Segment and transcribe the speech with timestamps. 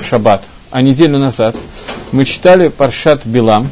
[0.00, 1.56] в шаббат, а неделю назад
[2.12, 3.68] мы читали Паршат Билам,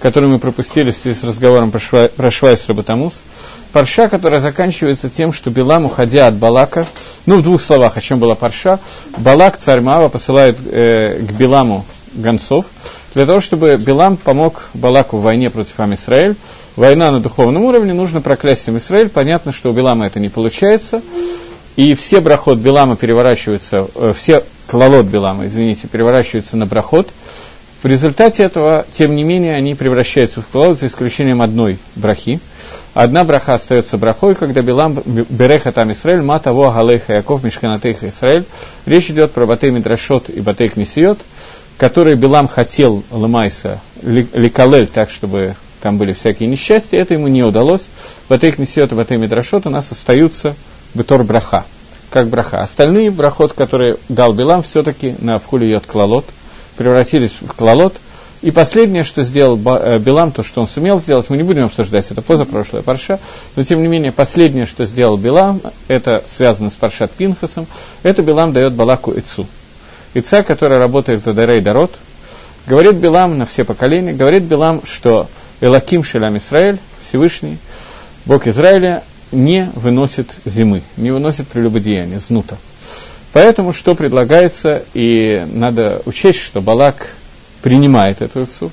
[0.00, 3.22] который мы пропустили в связи с разговором про, Шва, про Швайс Рабатамус.
[3.72, 6.86] Парша, которая заканчивается тем, что Билам, уходя от Балака,
[7.24, 8.80] ну, в двух словах, о чем была Парша,
[9.16, 12.66] Балак, царь Мава, посылает э, к Биламу гонцов,
[13.14, 16.36] для того, чтобы Билам помог Балаку в войне против Амисраэль.
[16.76, 19.08] Война на духовном уровне, нужно проклясть Израиль.
[19.08, 21.02] Понятно, что у Билама это не получается.
[21.76, 27.10] И все брахот Билама переворачиваются, э, все клалот Билама, извините, переворачиваются на брахот.
[27.82, 32.40] В результате этого, тем не менее, они превращаются в клалот за исключением одной брахи.
[32.94, 38.46] Одна браха остается брахой, когда Билам береха там Исраэль, матаво галейха Яков, мишканатейха Исраэль.
[38.86, 41.18] Речь идет про батей Мидрашот и батей Кнесиот,
[41.76, 47.88] которые Билам хотел Ламайса ликалель так, чтобы там были всякие несчастья, это ему не удалось.
[48.30, 50.54] Батей Кнесиот и батей Мидрашот у нас остаются
[50.94, 51.66] бетор браха,
[52.12, 52.62] как браха.
[52.62, 56.26] Остальные брахот, которые дал Билам, все-таки на вхулиот клалот,
[56.76, 57.94] превратились в клалот.
[58.42, 62.10] И последнее, что сделал э, Билам, то, что он сумел сделать, мы не будем обсуждать,
[62.10, 63.20] это позапрошлая парша,
[63.54, 67.66] но тем не менее, последнее, что сделал Билам, это связано с паршат Пинхасом,
[68.02, 69.46] это Билам дает Балаку Ицу.
[70.14, 71.92] Ица, которая работает в Дарей Дарот,
[72.66, 75.28] говорит Билам на все поколения, говорит Билам, что
[75.60, 77.58] Элаким Шелям Исраэль, Всевышний,
[78.26, 82.56] Бог Израиля, не выносит зимы, не выносит прелюбодеяния, знута.
[83.32, 87.08] Поэтому что предлагается, и надо учесть, что Балак
[87.62, 88.70] принимает эту ицу,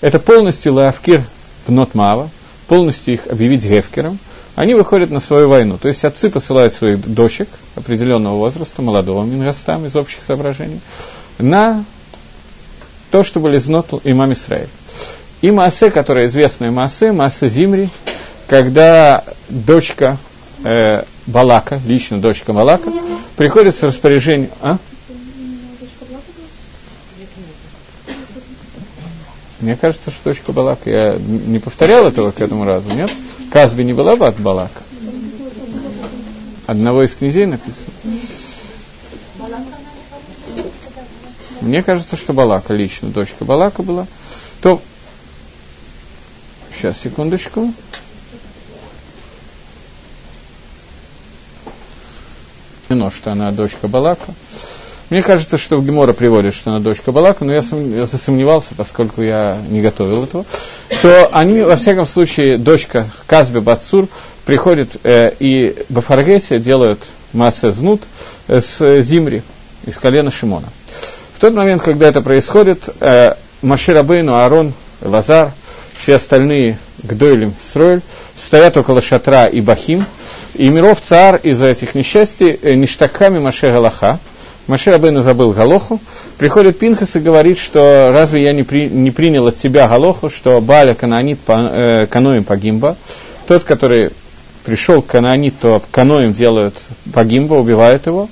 [0.00, 1.22] это полностью лавкир
[1.66, 2.30] пнот Мава,
[2.68, 4.18] полностью их объявить гефкером,
[4.54, 5.76] они выходят на свою войну.
[5.76, 10.80] То есть отцы посылают своих дочек определенного возраста, молодого Мингастам из общих соображений,
[11.38, 11.84] на
[13.10, 14.68] то, чтобы лизнот имам Исраиль.
[15.42, 17.90] И Маасе, которая известная Маасе, Маасе Зимри,
[18.46, 20.18] когда дочка
[20.64, 22.92] э, Балака, лично дочка Балака,
[23.36, 24.50] приходит с распоряжением...
[24.60, 24.78] А?
[29.60, 33.10] Мне кажется, что дочка Балака, я не повторял этого к этому разу, нет?
[33.50, 34.82] Казби не была бы от Балака?
[36.66, 37.92] Одного из князей написано.
[41.62, 44.06] Мне кажется, что Балака лично, дочка Балака была.
[44.60, 44.80] То,
[46.70, 47.72] сейчас, секундочку.
[52.88, 54.32] Что она дочка Балака.
[55.10, 58.74] Мне кажется, что в Гемора приводит, что она дочка Балака, но я, сом, я засомневался,
[58.76, 60.44] поскольку я не готовил этого.
[61.00, 64.08] То они, во всяком случае, дочка Казби Бацур
[64.44, 67.00] приходит э, и Бафаргесе делают
[67.32, 68.02] масса знут
[68.48, 69.42] э, с Зимри,
[69.84, 70.68] из колена Шимона.
[71.36, 75.52] В тот момент, когда это происходит, э, Маширабейну, Аарон, Лазар,
[75.96, 78.00] все остальные Гдойлем Сройль
[78.36, 80.04] стоят около шатра и Бахим,
[80.56, 84.18] и миров цар из-за этих несчастий э, ништаками Маше Галаха,
[84.66, 86.00] Маше Рабейну забыл Галоху,
[86.38, 90.60] приходит Пинхас и говорит, что разве я не, при, не принял от тебя Галоху, что
[90.60, 92.96] Баля Кананит э, каноем погимба,
[93.46, 94.10] тот, который
[94.64, 96.74] пришел к Кананит, то каноем делают
[97.12, 98.28] погимба, убивают его.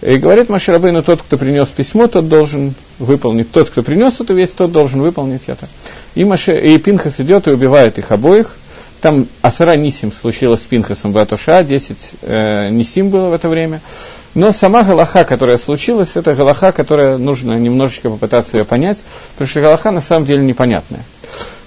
[0.00, 3.50] И говорит Маширабейну, тот, кто принес письмо, тот должен выполнить.
[3.50, 5.68] Тот, кто принес эту весть, тот должен выполнить это.
[6.14, 8.56] И, Маше, и Пинхас идет и убивает их обоих.
[9.00, 13.80] Там Асара Нисим случилось с Пинхасом Батуша, 10 э, Нисим было в это время.
[14.34, 18.98] Но сама Галаха, которая случилась, это Галаха, которая нужно немножечко попытаться ее понять,
[19.34, 21.04] потому что Галаха на самом деле непонятная.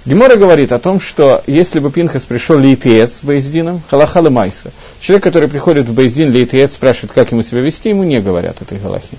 [0.03, 5.23] Гемора говорит о том, что если бы Пинхас пришел Лейтиец с Бейздином, Галаха Майса, человек,
[5.23, 9.17] который приходит в Бейздин, Лейтиец спрашивает, как ему себя вести, ему не говорят этой Галахи.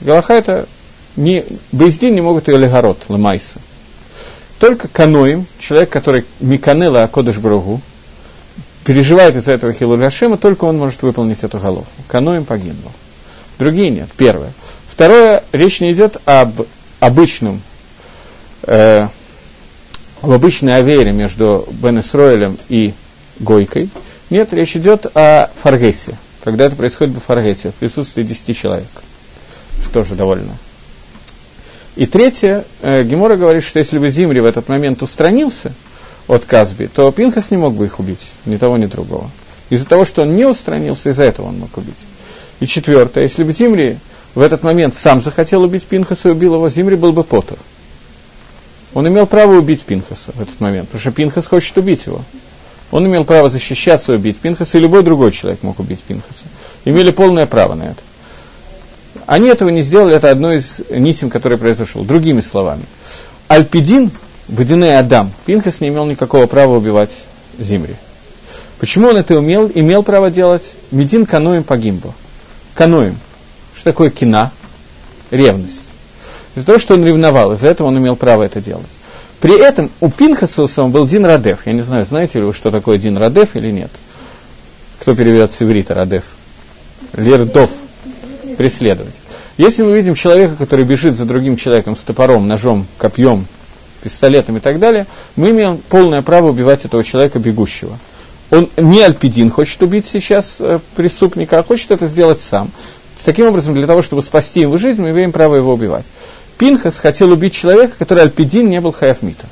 [0.00, 0.66] Галаха это
[1.16, 3.58] не, Бейздин не могут ее легород, Ламайса.
[4.60, 7.80] Только каноим, человек, который Миканела Акодыш Брагу,
[8.84, 11.86] переживает из-за этого Хилуль Хашема, только он может выполнить эту голову.
[12.08, 12.92] Каноим погибнул.
[13.58, 14.10] Другие нет.
[14.18, 14.52] Первое.
[14.90, 16.60] Второе, речь не идет об
[17.00, 17.62] обычном,
[18.64, 19.08] э,
[20.20, 22.92] об обычной авере между Бен Исроэлем и
[23.38, 23.88] Гойкой.
[24.28, 28.88] Нет, речь идет о Фаргесе, когда это происходит в Фаргесе, в присутствии 10 человек.
[29.82, 30.52] Что же довольно.
[32.00, 35.70] И третье, э, Гемора говорит, что если бы Зимри в этот момент устранился,
[36.28, 39.30] от Казби, то Пинхас не мог бы их убить, ни того, ни другого.
[39.68, 41.98] Из-за того, что он не устранился, из-за этого он мог убить.
[42.60, 43.98] И четвертое, если бы Зимри
[44.34, 47.58] в этот момент сам захотел убить Пинхаса и убил его, Зимри был бы Потор.
[48.94, 52.22] Он имел право убить Пинхаса в этот момент, потому что Пинхас хочет убить его.
[52.92, 56.46] Он имел право защищаться и убить Пинхаса, и любой другой человек мог убить Пинхаса.
[56.86, 58.00] Имели полное право на это.
[59.30, 62.02] Они этого не сделали, это одно из нисим, которое произошло.
[62.02, 62.82] Другими словами,
[63.46, 64.10] Альпидин
[64.48, 67.12] Водяной Адам, Пинхас не имел никакого права убивать
[67.56, 67.94] Зимри.
[68.80, 69.70] Почему он это умел?
[69.72, 72.12] Имел право делать Медин каноем по гимбу.
[72.74, 73.16] Каноем.
[73.72, 74.50] Что такое кина?
[75.30, 75.82] ревность.
[76.56, 78.90] Из-за того, что он ревновал, из-за этого он имел право это делать.
[79.40, 81.60] При этом у Пинхаса был Дин Радев.
[81.66, 83.92] Я не знаю, знаете ли вы, что такое Дин Радев или нет.
[84.98, 86.24] Кто переведет с иврита Радев?
[87.12, 87.70] Лердов.
[88.60, 89.14] Преследовать.
[89.56, 93.46] Если мы видим человека, который бежит за другим человеком с топором, ножом, копьем,
[94.02, 97.98] пистолетом и так далее, мы имеем полное право убивать этого человека бегущего.
[98.50, 102.70] Он не Альпидин хочет убить сейчас э, преступника, а хочет это сделать сам.
[103.24, 106.04] Таким образом, для того, чтобы спасти его жизнь, мы имеем право его убивать.
[106.58, 109.46] Пинхас хотел убить человека, который Альпидин не был Хаяфмита.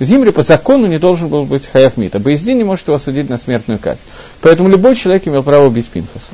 [0.00, 2.18] Зимри по закону не должен был быть Хаяфмита.
[2.18, 4.02] Боездин не может его осудить на смертную казнь.
[4.40, 6.32] Поэтому любой человек имел право убить Пинхаса.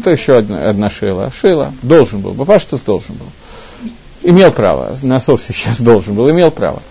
[0.00, 1.30] Это еще одна, одна шила.
[1.38, 2.32] Шила должен был.
[2.32, 3.26] Бапаштус должен был.
[4.22, 4.96] Имел право.
[5.02, 6.30] Насов сейчас должен был.
[6.30, 6.82] Имел право.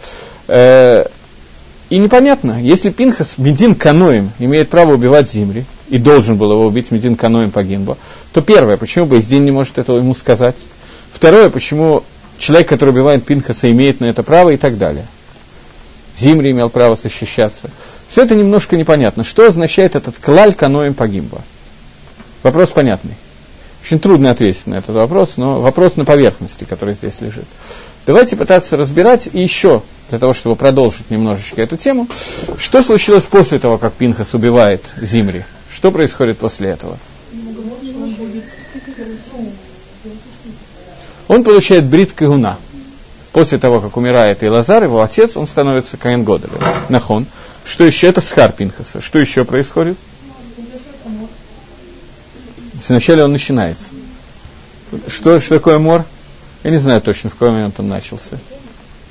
[0.47, 1.05] Э,
[1.89, 6.91] и непонятно, если Пинхас Медин Каноем имеет право убивать Зимри, и должен был его убить
[6.91, 7.97] Медин Каноем погибла,
[8.31, 10.55] то первое, почему Боездин не может этого ему сказать?
[11.11, 12.03] Второе, почему
[12.37, 15.07] человек, который убивает Пинхаса, имеет на это право и так далее.
[16.15, 17.71] Зимри имел право защищаться.
[18.11, 19.23] Все это немножко непонятно.
[19.23, 21.41] Что означает этот клаль каноем погибла?
[22.43, 23.15] Вопрос понятный.
[23.83, 27.45] Очень трудно ответить на этот вопрос, но вопрос на поверхности, который здесь лежит.
[28.05, 32.07] Давайте пытаться разбирать и еще, для того, чтобы продолжить немножечко эту тему,
[32.57, 35.43] что случилось после того, как Пинхас убивает Зимри?
[35.71, 36.97] Что происходит после этого?
[41.27, 42.57] Он получает брит Кагуна.
[43.31, 46.49] После того, как умирает Илазар, его отец, он становится Каин Годель,
[46.89, 47.27] Нахон.
[47.63, 48.07] Что еще?
[48.07, 49.01] Это Схар Пинхаса.
[49.01, 49.95] Что еще происходит?
[52.87, 53.89] Вначале он начинается.
[55.07, 56.05] Что, что такое мор?
[56.63, 58.37] Я не знаю точно, в какой момент он начался.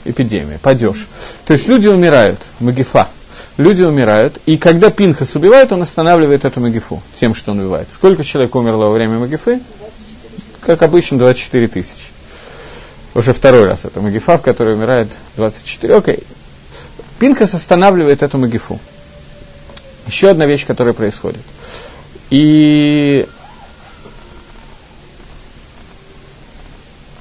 [0.05, 1.07] Эпидемия, падеж.
[1.47, 3.09] То есть люди умирают, магифа.
[3.57, 7.89] Люди умирают, и когда Пинхас убивает, он останавливает эту магифу тем, что он убивает.
[7.93, 9.61] Сколько человек умерло во время магифы?
[10.61, 12.07] Как обычно, 24 тысячи.
[13.15, 15.97] Уже второй раз это магифа, в которой умирает 24.
[15.97, 16.25] Окей.
[17.19, 18.79] Пинхас останавливает эту магифу.
[20.07, 21.43] Еще одна вещь, которая происходит.
[22.31, 23.27] И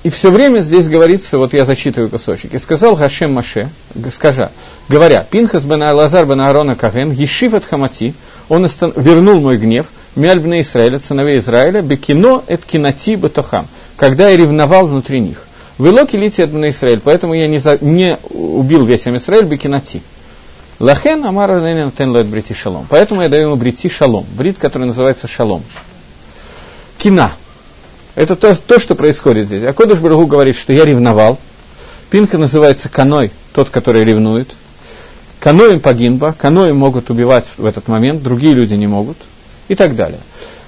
[0.03, 3.69] И все время здесь говорится, вот я зачитываю кусочек, и сказал Хашем Маше,
[4.11, 4.51] скажа,
[4.87, 8.13] говоря, Пинхас бен Лазар бен Аарона Каген, Ешив от Хамати,
[8.47, 13.67] он остан- вернул мой гнев, Мяльбна Израиля, сыновей Израиля, Бекино эт кинати батохам,
[13.97, 15.43] когда я ревновал внутри них.
[15.79, 20.01] Велоки лити от Израиль, поэтому я не, за, не убил весь Израиль бекинати.
[20.79, 22.85] Лахен Амар Тен Брити Шалом.
[22.89, 24.25] Поэтому я даю ему брити шалом.
[24.37, 25.63] Брит, который называется шалом.
[26.99, 27.31] Кина.
[28.17, 29.61] Это то, то что происходит здесь.
[29.61, 31.37] А Кодыш Барагу говорит, что я ревновал.
[32.09, 34.49] Пинха называется каной, тот, который ревнует.
[35.39, 39.17] Каноем погинба, каноем могут убивать в этот момент, другие люди не могут,
[39.67, 40.19] и так далее.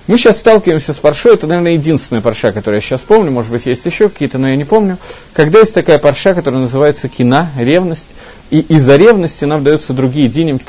[0.06, 3.66] Мы сейчас сталкиваемся с паршой, это, наверное, единственная парша, которую я сейчас помню, может быть,
[3.66, 5.00] есть еще какие-то, но я не помню.
[5.34, 8.10] Когда есть такая парша, которая называется кина, ревность,
[8.52, 10.60] и из-за ревности нам даются другие диним,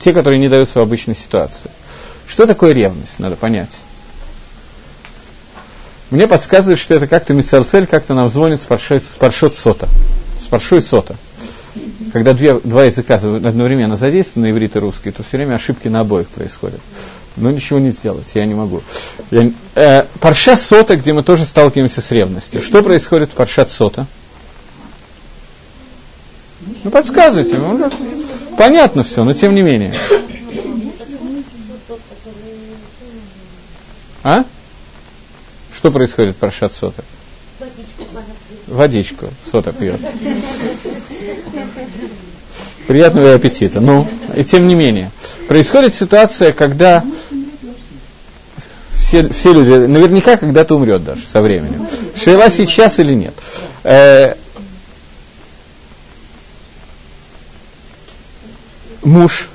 [0.00, 1.70] те, которые не даются в обычной ситуации.
[2.26, 3.70] Что такое ревность, надо понять.
[6.14, 9.88] Мне подсказывает, что это как-то Мицарцель как-то нам звонит с паршот сота.
[10.38, 11.16] С паршой сота.
[12.12, 16.28] Когда две, два языка одновременно задействованы, иврит и русский, то все время ошибки на обоих
[16.28, 16.78] происходят.
[17.34, 18.80] Но ничего не сделать, я не могу.
[19.32, 22.62] Я, э, парша сота, где мы тоже сталкиваемся с ревностью.
[22.62, 24.06] Что происходит в паршат сота?
[26.84, 27.58] Ну, подсказывайте.
[27.58, 27.90] Ну,
[28.56, 29.92] понятно все, но тем не менее.
[34.22, 34.44] А?
[35.84, 37.04] Что происходит паршат сота?
[38.68, 40.00] Водичку сота пьет.
[42.86, 43.80] Приятного аппетита.
[43.80, 45.10] Ну, и тем не менее.
[45.46, 47.04] Происходит ситуация, когда
[48.98, 51.86] все, все люди, наверняка когда-то умрет даже со временем.
[52.16, 53.34] Шейла сейчас или нет.
[53.82, 54.36] Э,
[59.02, 59.50] муж,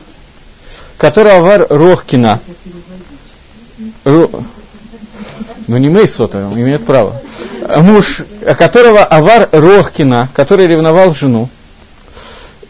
[1.00, 2.39] которого вар Рохкина,
[5.70, 7.16] но не Мейсота, он имеет право.
[7.78, 8.22] Муж,
[8.58, 11.48] которого Авар Рохкина, который ревновал жену,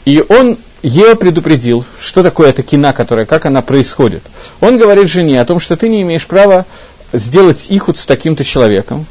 [0.05, 4.21] и он ее предупредил, что такое эта кина, которая, как она происходит.
[4.59, 6.65] Он говорит жене о том, что ты не имеешь права
[7.13, 9.05] сделать ихуд с таким-то человеком.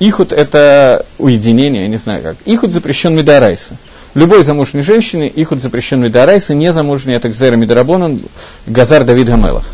[0.00, 2.36] Ихуд– это уединение, я не знаю как.
[2.46, 3.76] Ихуд запрещен Медарайса.
[4.14, 8.20] Любой замужней женщине ихуд запрещен Медарайса, не замужней– это Кзера Медарабонан,
[8.66, 9.64] Газар Давид Гамелах.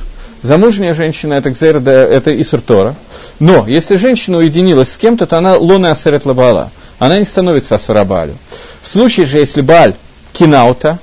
[0.42, 2.94] Замужняя женщина это кзер, это Исуртора.
[3.40, 6.70] Но если женщина уединилась с кем-то, то она лона асерет лабала.
[6.98, 8.36] Она не становится асурабалю.
[8.82, 9.94] В случае же, если баль
[10.32, 10.98] кинаута,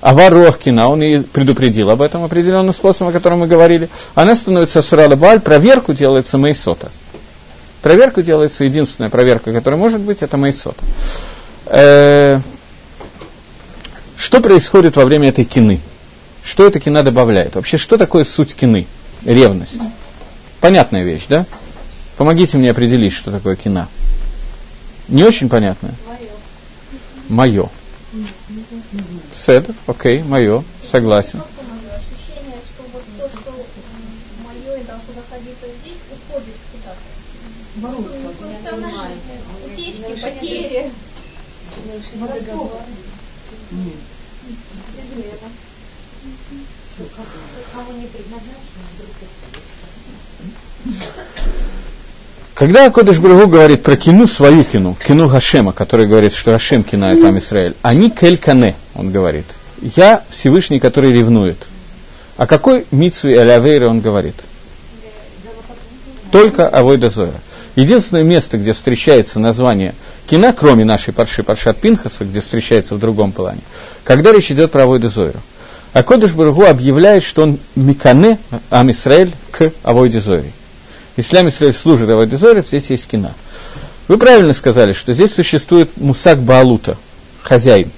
[0.00, 3.88] Аварох кина, он и предупредил об этом определенным способом, о котором мы говорили.
[4.14, 6.90] Она становится сурала баль, проверку делается мейсота.
[7.82, 10.76] Проверку делается, единственная проверка, которая может быть, это мейсот.
[11.66, 12.40] Э,
[14.16, 15.80] что происходит во время этой кины?
[16.48, 17.56] Что эта кина добавляет?
[17.56, 18.86] Вообще, что такое суть кины?
[19.26, 19.82] Ревность.
[20.62, 21.44] Понятная вещь, да?
[22.16, 23.86] Помогите мне определить, что такое кина.
[25.08, 25.94] Не очень понятно?
[27.28, 27.68] Мое.
[29.34, 31.42] Седр, окей, мое, согласен.
[40.22, 40.90] Потери.
[52.54, 57.12] Когда Кодыш Брагу говорит про кину, свою кину, кину Гашема, который говорит, что Гашем кина
[57.12, 59.46] это Израиль, они келькане, он говорит.
[59.80, 61.58] Я Всевышний, который ревнует.
[62.36, 64.34] А какой митсу и алявейры он говорит?
[66.32, 67.40] Только Авойда Зора.
[67.76, 69.94] Единственное место, где встречается название
[70.26, 73.60] кина, кроме нашей парши, паршат Пинхаса, где встречается в другом плане,
[74.02, 75.38] когда речь идет про Авойда Зойру.
[75.92, 78.38] А Кодыш Барагу объявляет, что он Микане
[78.70, 80.52] Ам Исраэль к Авойде Зойре.
[81.16, 83.32] Ислам Исраиль служит Авойде Зойре, здесь есть кина.
[84.06, 86.96] Вы правильно сказали, что здесь существует Мусак Баалута,
[87.42, 87.90] хозяин.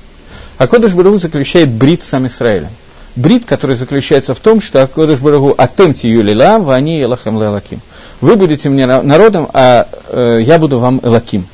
[0.59, 2.71] А Кодыш Барагу заключает брит сам Исраилем.
[3.17, 7.81] Брит, который заключается в том, что Кодыш Барагу атемти юлила, вани элахам лалаким.
[8.21, 11.47] Вы будете мне народом, а э, я буду вам элаким.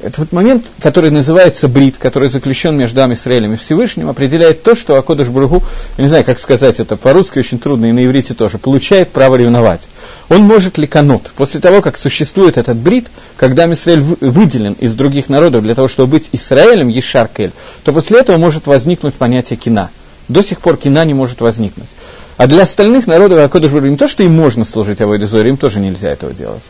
[0.00, 4.94] Это вот момент, который называется брит, который заключен между Израилем и Всевышним, определяет то, что
[4.94, 5.62] Акодыш Бургу,
[5.96, 9.34] я не знаю, как сказать это по-русски, очень трудно, и на иврите тоже, получает право
[9.34, 9.80] ревновать.
[10.28, 11.32] Он может ли канут.
[11.36, 16.12] После того, как существует этот брит, когда Израиль выделен из других народов для того, чтобы
[16.12, 17.50] быть Израилем, Ешаркель,
[17.82, 19.90] то после этого может возникнуть понятие кина.
[20.28, 21.88] До сих пор кина не может возникнуть.
[22.36, 25.80] А для остальных народов Акодыш Бургу не то, что им можно служить Авойдезоре, им тоже
[25.80, 26.62] нельзя этого делать.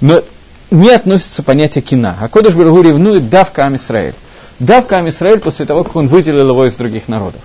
[0.00, 0.24] Но
[0.70, 2.16] не относится понятие кина.
[2.20, 4.14] А Кодыш Барагу ревнует давка Амисраэль.
[4.58, 7.40] Давка Амисраэль после того, как он выделил его из других народов.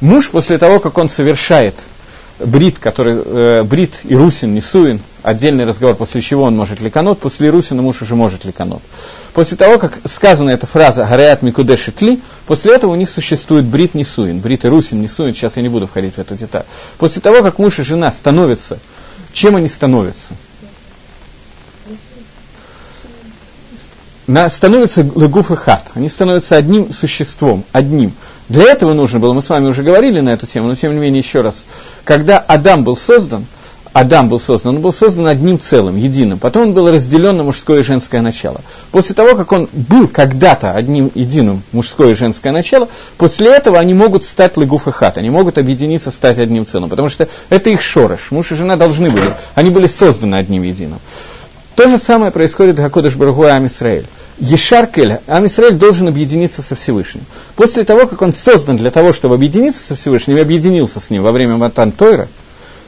[0.00, 1.74] Муж после того, как он совершает
[2.38, 7.50] брит, который, э, брит и русин, несуин, отдельный разговор, после чего он может ликанот, после
[7.50, 8.82] русина муж уже может ликанот.
[9.34, 13.94] После того, как сказана эта фраза «Гараят микудеши тли», после этого у них существует брит
[13.94, 16.64] несуин, брит и русин, несуин, сейчас я не буду входить в эту деталь.
[16.98, 18.78] После того, как муж и жена становятся,
[19.32, 20.34] чем они становятся?
[24.48, 25.84] Становятся лагуф и хат.
[25.94, 28.12] Они становятся одним существом, одним.
[28.48, 31.00] Для этого нужно было, мы с вами уже говорили на эту тему, но тем не
[31.00, 31.64] менее еще раз.
[32.04, 33.46] Когда Адам был создан,
[33.92, 36.38] Адам был создан, он был создан одним целым, единым.
[36.38, 38.62] Потом он был разделен на мужское и женское начало.
[38.90, 42.88] После того, как он был когда-то одним единым мужское и женское начало,
[43.18, 46.88] после этого они могут стать лагуф и хат, они могут объединиться, стать одним целым.
[46.88, 48.30] Потому что это их шорош.
[48.30, 50.98] Муж и жена должны были, они были созданы одним единым.
[51.76, 54.06] То же самое происходит в Хакодыш Барагу и Амисраэль.
[54.38, 57.22] Ешаркель, Амисраэль должен объединиться со Всевышним.
[57.56, 61.22] После того, как он создан для того, чтобы объединиться со Всевышним, и объединился с ним
[61.22, 62.28] во время Матан Тойра,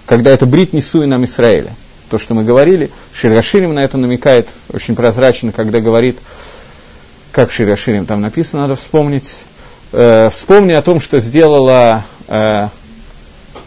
[0.07, 1.71] когда это брит Нисуин Амисраэля,
[2.11, 6.19] то, что мы говорили, Шираширим на это намекает очень прозрачно, когда говорит,
[7.33, 9.31] как Шираширим там написано, надо вспомнить,
[9.93, 12.69] э, вспомни о том, что сделала, э,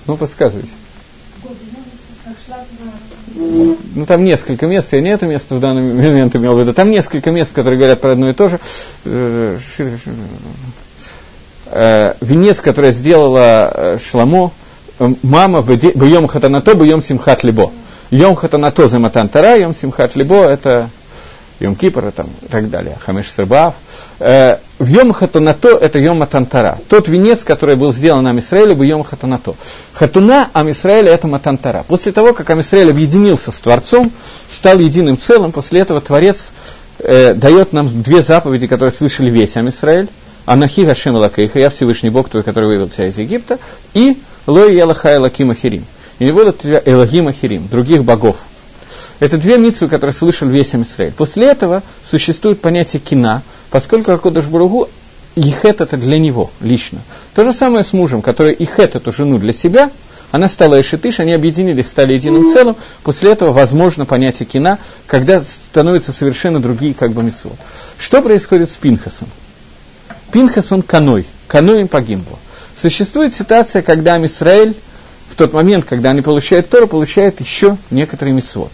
[0.06, 0.70] ну, подсказывайте
[3.38, 6.90] ну там несколько мест, я не это место в данный момент имел в виду, там
[6.90, 8.60] несколько мест, которые говорят про одно и то же.
[11.70, 14.52] Э, венец, который сделала э, Шламо,
[15.22, 17.72] мама, бьем хатанато, бьем симхат либо.
[18.10, 20.90] Йом хатанато за матан тара, йом симхат либо, это
[21.60, 23.74] Йом Кипр там, и так далее, Хамеш Сырбаав.
[24.20, 26.78] Э, в Йом Хатунато это Йом Матантара.
[26.88, 29.56] Тот венец, который был сделан Амисраэлю, был Йом Хатунато.
[29.94, 31.84] Хатуна Амисраэля это Матантара.
[31.88, 34.12] После того, как Амисраэль объединился с Творцом,
[34.52, 36.52] стал единым целым, после этого Творец
[37.00, 40.10] э, дает нам две заповеди, которые слышали весь Амисраэль.
[40.46, 43.60] Анахи Гашем Лакейха, я Всевышний Бог твой, который вывел тебя из Египта,
[43.94, 45.84] и Лой Ялахай Лакима Хирим.
[46.20, 48.38] И не будут тебя Элогима Хирим, других богов.
[49.20, 51.12] Это две митсвы, которые слышал весь Израиль.
[51.12, 54.90] После этого существует понятие кина, поскольку Акодыш Буругу
[55.36, 57.00] Ихет это для него лично.
[57.34, 59.92] То же самое с мужем, который Ихет эту жену для себя,
[60.32, 62.76] она стала Эшетыш, они объединились, стали единым целым.
[63.04, 67.56] После этого возможно понятие кина, когда становятся совершенно другие как бы митцвот.
[67.98, 69.30] Что происходит с Пинхасом?
[70.32, 72.38] Пинхас он каной, им погибло.
[72.76, 74.76] Существует ситуация, когда Израиль
[75.30, 78.72] в тот момент, когда они получают Тору, получает еще некоторые митцвот.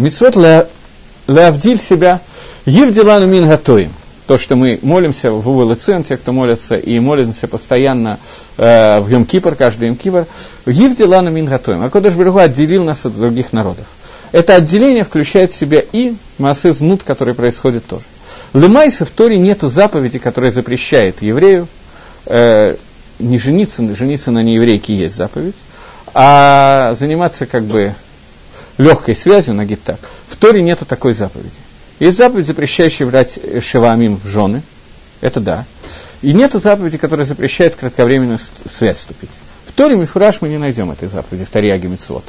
[0.00, 2.20] Митцвот леавдиль себя,
[2.64, 3.92] евдилану мин гатоим.
[4.26, 8.18] то, что мы молимся в Увел и те, кто молятся, и молимся постоянно
[8.56, 10.26] э, в Йом Кипр, каждый Йом Кипр,
[10.64, 11.82] Гивди Лана Мингатоем.
[11.82, 13.84] А Кодыш Баруху отделил нас от других народов.
[14.32, 18.04] Это отделение включает в себя и массы знут, который происходит тоже.
[18.54, 21.68] Лымайса в Торе нету заповеди, которая запрещает еврею
[22.24, 22.76] э,
[23.18, 25.56] не жениться, жениться на нееврейке есть заповедь,
[26.14, 27.94] а заниматься как бы
[28.80, 29.98] легкой связью на гитар.
[30.28, 31.58] В Торе нету такой заповеди.
[31.98, 34.62] Есть заповедь, запрещающая брать Шевамим в жены,
[35.20, 35.66] это да.
[36.22, 38.38] И нету заповеди, которая запрещает кратковременную
[38.70, 39.30] связь вступить.
[39.66, 42.24] В Торе Мифураж мы не найдем этой заповеди, в Тарьяге Мицвод.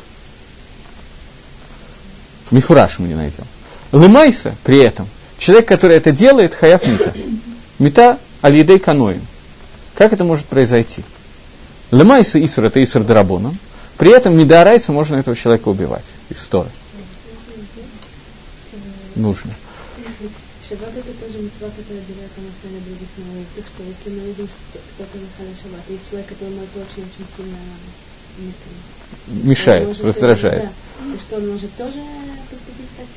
[2.51, 3.45] Мифураж мы не найдем.
[3.93, 7.13] Лымайса при этом, человек, который это делает, хаяв мита.
[7.79, 9.25] Мита алидей каноем.
[9.95, 11.03] Как это может произойти?
[11.91, 13.57] Лымайса Исур это Исур Дарабоном.
[13.97, 16.69] При этом Мидарайса можно этого человека убивать из Торы.
[19.15, 19.53] Нужно.
[20.67, 23.47] Шаббат это тоже митцва, которая делает нас с нами других народов.
[23.55, 27.57] Так что если мы видим, что кто-то махаля шаббат, есть человек, который может очень-очень сильно
[29.27, 30.63] мешает, может, раздражает.
[30.63, 31.17] Да.
[31.19, 31.99] Что он может тоже
[32.49, 33.07] поступить так,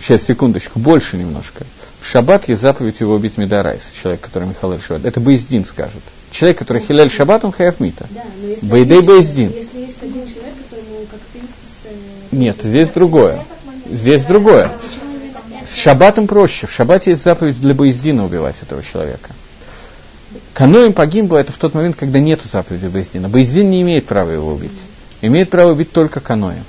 [0.00, 1.64] Сейчас, секундочку, больше немножко.
[2.00, 5.06] В шаббат есть заповедь его убить מדאורייתא, человек, который מחלל שבת.
[5.06, 6.02] Это בית דין скажет.
[6.30, 8.06] Человек, который חילל שבת, он חייב מיתה.
[8.10, 8.24] Да,
[8.62, 9.52] בידי בית דין.
[9.52, 11.40] Если есть один человек, которому как ты...
[12.30, 13.44] Нет, здесь другое.
[13.90, 14.70] Здесь другое.
[15.66, 16.66] С шаббатом проще.
[16.66, 19.30] В шаббате есть заповедь для Бейздина убивать этого человека.
[20.52, 23.28] Каноем погиб это в тот момент, когда нет заповеди Бейздина.
[23.28, 24.78] Бейздин не имеет права его убить.
[25.22, 26.64] Имеет право убить только каноем.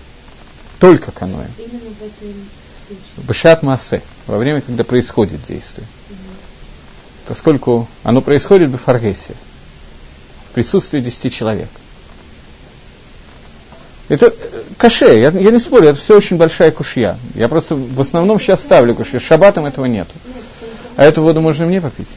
[0.79, 1.51] Только каноем.
[3.17, 5.85] Башат Маасе, во время, когда происходит действие.
[7.27, 9.33] Поскольку оно происходит в Фаргесе,
[10.49, 11.69] в присутствии десяти человек.
[14.09, 14.33] Это
[14.77, 17.17] каше, я, я не спорю, это все очень большая кушья.
[17.35, 19.19] Я просто в основном сейчас ставлю кушья.
[19.19, 20.11] Шабатом этого нету.
[20.97, 22.07] А эту воду можно мне попить?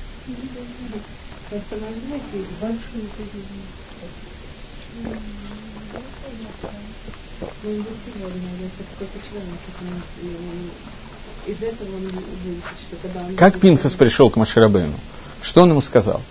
[13.36, 14.94] Как Пинхас пришел к Маширабейну?
[15.42, 16.22] Что он ему сказал?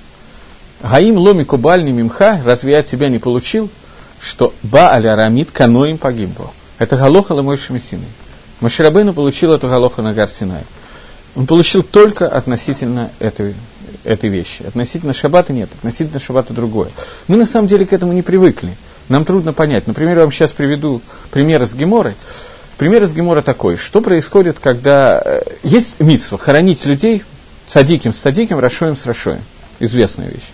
[0.81, 3.69] Гаим ломи кубальни мимха, разве я тебя не получил,
[4.21, 6.51] что ба аля рамид каноим погибло?
[6.77, 8.05] Это галоха ламой шамисины.
[8.59, 10.63] Маширабейну получил эту галоху на Гарсинай.
[11.35, 13.55] Он получил только относительно этой,
[14.03, 14.63] этой вещи.
[14.63, 16.89] Относительно шаббата нет, относительно шаббата другое.
[17.27, 18.75] Мы на самом деле к этому не привыкли.
[19.09, 19.87] Нам трудно понять.
[19.87, 22.13] Например, я вам сейчас приведу пример с Геморой.
[22.77, 23.77] Пример из Гемора такой.
[23.77, 27.23] Что происходит, когда э, есть митсва, хоронить людей
[27.65, 29.41] садиким с садиким, рашоем с рашоем.
[29.79, 30.49] Известная вещь.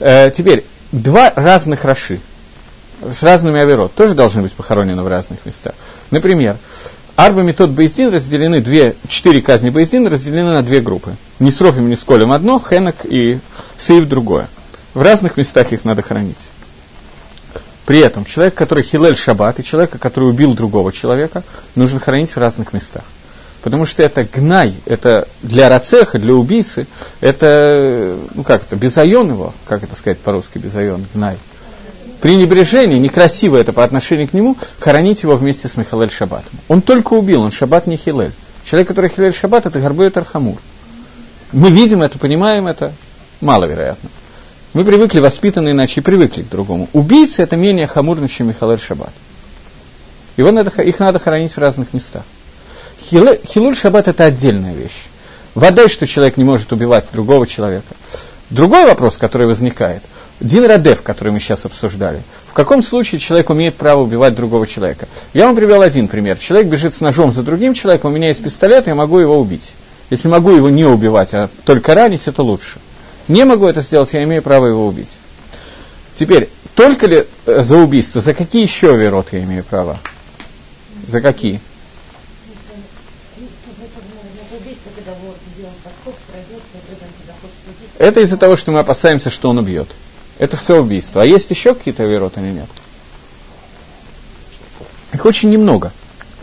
[0.00, 2.20] Э, теперь, два разных раши
[3.10, 5.74] с разными аверот тоже должны быть похоронены в разных местах.
[6.10, 6.56] Например,
[7.16, 11.16] Арба метод Бейздин разделены, две, четыре казни Бейздин разделены на две группы.
[11.38, 13.38] Не с Рофем, не с Колем одно, Хенок и
[13.78, 14.48] Саив другое.
[14.92, 16.36] В разных местах их надо хранить.
[17.86, 21.42] При этом человек, который хилель шаббат, и человека, который убил другого человека,
[21.74, 23.04] нужно хранить в разных местах.
[23.62, 26.86] Потому что это гнай, это для рацеха, для убийцы,
[27.20, 31.38] это, ну как это, безайон его, как это сказать по-русски, безайон, гнай.
[32.20, 36.50] Пренебрежение, некрасиво это по отношению к нему, хоронить его вместе с מחלל שבת ом.
[36.68, 38.32] Он только убил, он שבת не חילל.
[38.64, 40.56] Человек, который חילל שבת, это הרבה יותר חמור.
[41.52, 42.92] Мы видим это, понимаем это,
[43.40, 44.08] маловероятно.
[44.72, 46.88] Мы привыкли, воспитаны иначе, и привыкли к другому.
[46.92, 49.12] Убийцы– это менее хамурно, чем מחלל שבת.
[50.36, 52.22] Его надо, их надо хоронить в разных местах.
[53.10, 55.04] Хилуль Шаббат– это отдельная вещь.
[55.54, 57.94] Вода, что человек не может убивать другого человека.
[58.48, 60.02] Другой вопрос, который возникает–
[60.40, 62.22] Дин Радев, который мы сейчас обсуждали.
[62.48, 65.08] В каком случае человек имеет право убивать другого человека?
[65.32, 66.38] Я вам привел один пример.
[66.38, 69.74] Человек бежит с ножом за другим человеком, у меня есть пистолет, я могу его убить.
[70.10, 72.78] Если могу его не убивать, а только ранить, это лучше
[73.28, 75.08] не могу это сделать, я имею право его убить.
[76.16, 79.98] Теперь, только ли э, за убийство, за какие еще верот я имею право?
[81.08, 81.60] За какие?
[87.98, 89.88] Это из-за того, что мы опасаемся, что он убьет.
[90.38, 91.22] Это все убийство.
[91.22, 92.68] А есть еще какие-то вероты или нет?
[95.12, 95.92] Их очень немного.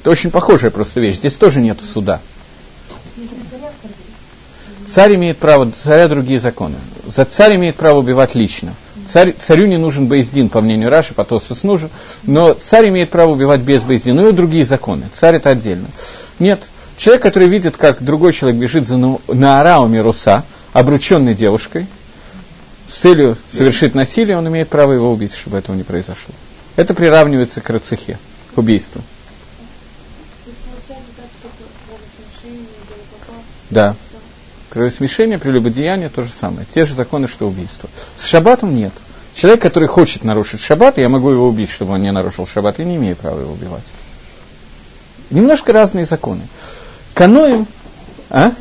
[0.01, 1.17] Это очень похожая просто вещь.
[1.17, 2.19] Здесь тоже нет суда.
[4.85, 6.75] Царь имеет право, царя другие законы.
[7.07, 8.73] За царь имеет право убивать лично.
[9.05, 11.89] Царь, царю не нужен Бейздин, по мнению Раши, по Тосфос нужен,
[12.23, 15.03] но царь имеет право убивать без Бейздина, ну и другие законы.
[15.13, 15.87] Царь это отдельно.
[16.39, 16.61] Нет,
[16.97, 21.85] человек, который видит, как другой человек бежит за Наарауми Руса, обрученной девушкой,
[22.87, 26.33] с целью совершить насилие, он имеет право его убить, чтобы этого не произошло.
[26.75, 28.17] Это приравнивается к рацехе,
[28.53, 29.01] к убийству.
[33.69, 33.95] Да.
[34.69, 36.65] Кровосмешение, прелюбодеяние то же самое.
[36.71, 37.89] Те же законы, что убийство.
[38.17, 38.93] С шаббатом нет.
[39.35, 42.85] Человек, который хочет нарушить шаббат, я могу его убить, чтобы он не нарушил шаббат, и
[42.85, 43.83] не имею права его убивать.
[45.31, 46.41] Немножко разные законы.
[47.13, 47.67] Каноем,
[48.29, 48.53] а?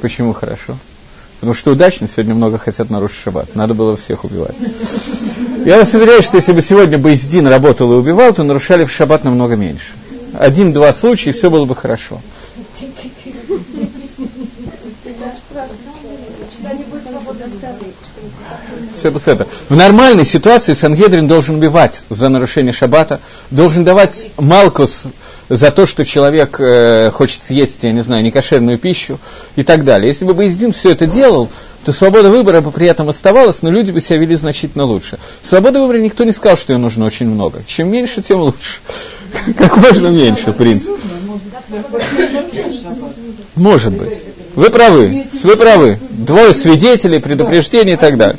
[0.00, 0.76] Почему хорошо?
[1.42, 3.56] Потому что удачно сегодня много хотят нарушить шаббат.
[3.56, 4.54] Надо было всех убивать.
[5.64, 9.24] Я вас уверяю, что если бы сегодня Бейздин работал и убивал, то нарушали в шаббат
[9.24, 9.90] намного меньше.
[10.38, 12.20] Один-два случая, и все было бы хорошо.
[19.18, 19.46] Все это.
[19.68, 25.04] В нормальной ситуации Сангедрин должен убивать за нарушение шаббата, должен давать Малкус
[25.48, 29.18] за то, что человек э, хочет съесть, я не знаю, некошерную пищу
[29.56, 30.08] и так далее.
[30.08, 31.50] Если бы Боиздин все это делал,
[31.84, 35.18] то свобода выбора бы при этом оставалась, но люди бы себя вели значительно лучше.
[35.42, 37.62] Свобода выбора никто не сказал, что ее нужно очень много.
[37.66, 38.80] Чем меньше, тем лучше.
[39.58, 40.94] Как можно меньше, в принципе.
[43.56, 44.22] Может быть.
[44.54, 45.98] Вы правы, вы правы.
[46.10, 48.38] Двое свидетелей, предупреждений и так далее.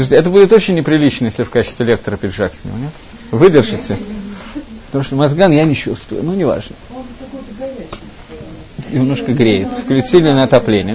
[0.00, 2.90] Слушайте, это будет очень неприлично, если в качестве лектора пиджак с него, нет?
[3.32, 3.98] Выдержите.
[4.86, 6.74] Потому что мозган я не чувствую, но неважно.
[8.90, 9.68] Немножко греет.
[9.68, 10.94] Включили на отопление.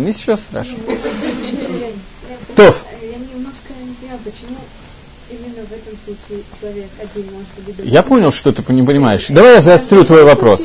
[6.60, 7.86] Человек один может быть...
[7.86, 9.28] Я понял, что ты не понимаешь.
[9.30, 10.64] Давай я заострю твой вопрос.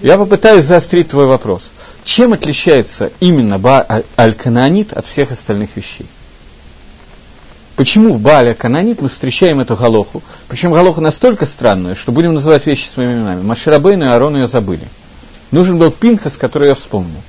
[0.00, 1.70] Я попытаюсь заострить твой вопрос.
[2.04, 6.06] Чем отличается именно Ба Аль-Кананит от всех остальных вещей?
[7.80, 10.22] Почему в Бааля Кананит мы встречаем эту галоху?
[10.48, 13.40] Причем галоха настолько странная, что будем называть вещи своими именами.
[13.40, 14.86] Маширабейну и Арону ее забыли.
[15.50, 17.22] Нужен был Пинхас, который я вспомнил.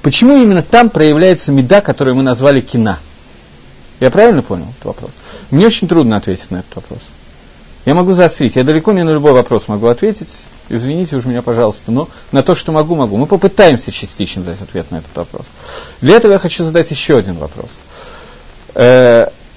[0.00, 2.98] Почему именно там проявляется меда, которую мы назвали кина?
[4.00, 5.10] Я правильно понял этот вопрос?
[5.50, 7.00] Мне очень трудно ответить на этот вопрос.
[7.84, 8.56] Я могу заострить.
[8.56, 10.30] Я далеко не на любой вопрос могу ответить.
[10.70, 13.18] Извините уж меня, пожалуйста, но на то, что могу, могу.
[13.18, 15.44] Мы попытаемся частично дать ответ на этот вопрос.
[16.00, 17.68] Для этого я хочу задать еще один вопрос.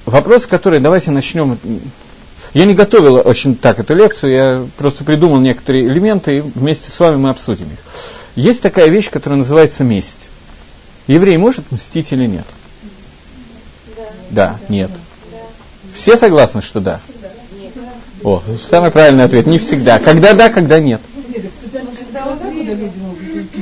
[0.06, 1.58] Вопрос, который, давайте начнем.
[2.54, 7.00] Я не готовил очень так эту лекцию, я просто придумал некоторые элементы, и вместе с
[7.00, 7.80] вами мы обсудим их.
[8.36, 10.30] Есть такая вещь, которая называется месть.
[11.08, 12.46] Еврей может мстить или нет?
[13.96, 14.04] Да.
[14.30, 14.90] Да, нет.
[15.32, 15.38] Да.
[15.94, 17.00] Все согласны, что да?
[18.24, 19.48] О, самый правильный ответ.
[19.48, 20.00] Не всегда.
[20.00, 21.02] Когда да, когда нет.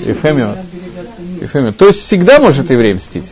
[0.05, 0.57] Эфемиот.
[1.41, 1.77] Эфемиот.
[1.77, 3.25] То есть всегда может еврей мстить?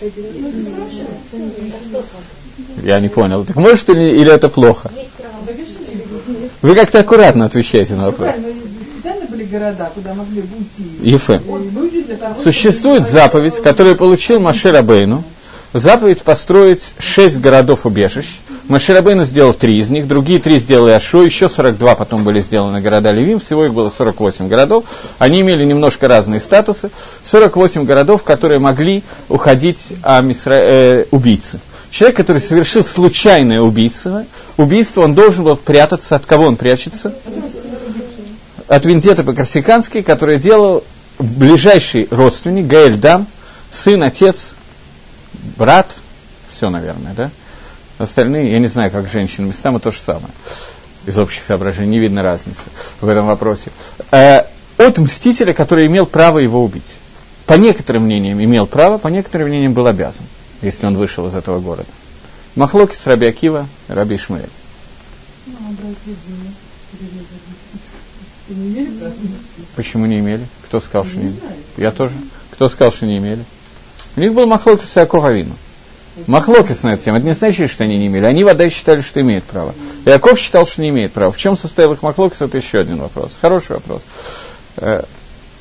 [2.87, 3.43] Я не понял.
[3.43, 4.89] Так может или, или это плохо?
[6.61, 8.33] Вы как-то аккуратно отвечаете на вопрос.
[9.51, 10.45] города, куда могли
[11.01, 11.41] Ефе.
[12.41, 15.25] Существует заповедь, которую получил Машир Абейну.
[15.73, 18.39] Заповедь построить шесть городов-убежищ.
[18.69, 23.11] Маширабейну сделал три из них, другие три сделали Ашу, еще 42 потом были сделаны города
[23.11, 24.85] Левим, всего их было 48 городов.
[25.19, 26.89] Они имели немножко разные статусы.
[27.23, 31.59] 48 городов, которые могли уходить а, мисра, э, убийцы.
[31.97, 34.23] Человек, который совершил случайное убийство,
[34.55, 36.15] убийство, он должен был прятаться.
[36.15, 37.11] От кого он прячется?
[38.67, 40.83] От Виндета по-корсикански, который делал
[41.17, 43.25] ближайший родственник, Гаэль Дам,
[43.71, 44.53] сын, отец,
[45.57, 45.89] брат,
[46.51, 47.31] все, наверное, да?
[47.97, 50.29] Остальные, я не знаю, как женщины, местами то же самое.
[51.07, 52.69] Из общих соображений не видно разницы
[53.01, 53.71] в этом вопросе.
[54.11, 54.43] Э,
[54.77, 56.83] от мстителя, который имел право его убить.
[57.47, 60.25] По некоторым мнениям имел право, по некоторым мнениям был обязан
[60.61, 61.89] если он вышел из этого города.
[62.55, 64.49] Махлокис, Раби Акива, Раби Ишмаэль.
[69.75, 70.47] Почему не имели?
[70.65, 71.39] Кто сказал, что не имели?
[71.77, 72.15] Я тоже.
[72.51, 73.43] Кто сказал, что не имели?
[74.15, 75.31] У них был Махлокис и Акова
[76.25, 77.17] Махлокис на эту тему.
[77.17, 78.25] Это не значит, что они не имели.
[78.25, 79.75] Они вода считали, что имеют право.
[80.05, 81.31] Яков считал, что не имеет права.
[81.31, 83.37] В чем состоял их Махлокис, это еще один вопрос.
[83.39, 84.01] Хороший вопрос.
[84.77, 85.03] Э,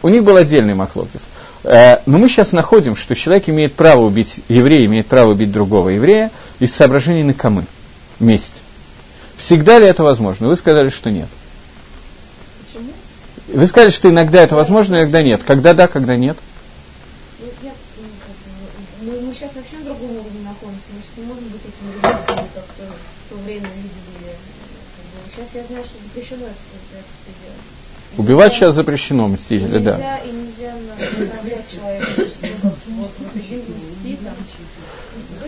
[0.02, 1.26] у них был отдельный Махлокис.
[1.66, 5.88] Э, но мы сейчас находим, что человек имеет право убить, еврея имеет право убить другого
[5.88, 7.64] еврея из соображений на камы,
[8.20, 8.62] месть.
[9.36, 10.46] Всегда ли это возможно?
[10.46, 11.26] Вы сказали, что нет.
[12.64, 12.92] Почему?
[13.48, 15.42] Вы сказали, что иногда это возможно, иногда нет.
[15.42, 16.36] Когда да, когда нет?
[17.40, 17.48] Ну,
[19.02, 20.86] мы, мы сейчас вообще на другом уровне находимся.
[20.94, 24.36] Мы сейчас не можем быть этими ребятами, как в то время видели.
[25.34, 26.75] Сейчас я знаю, что запрещено это.
[28.16, 29.96] Убивать сейчас запрещено, мстители, да.
[29.96, 30.36] Человека,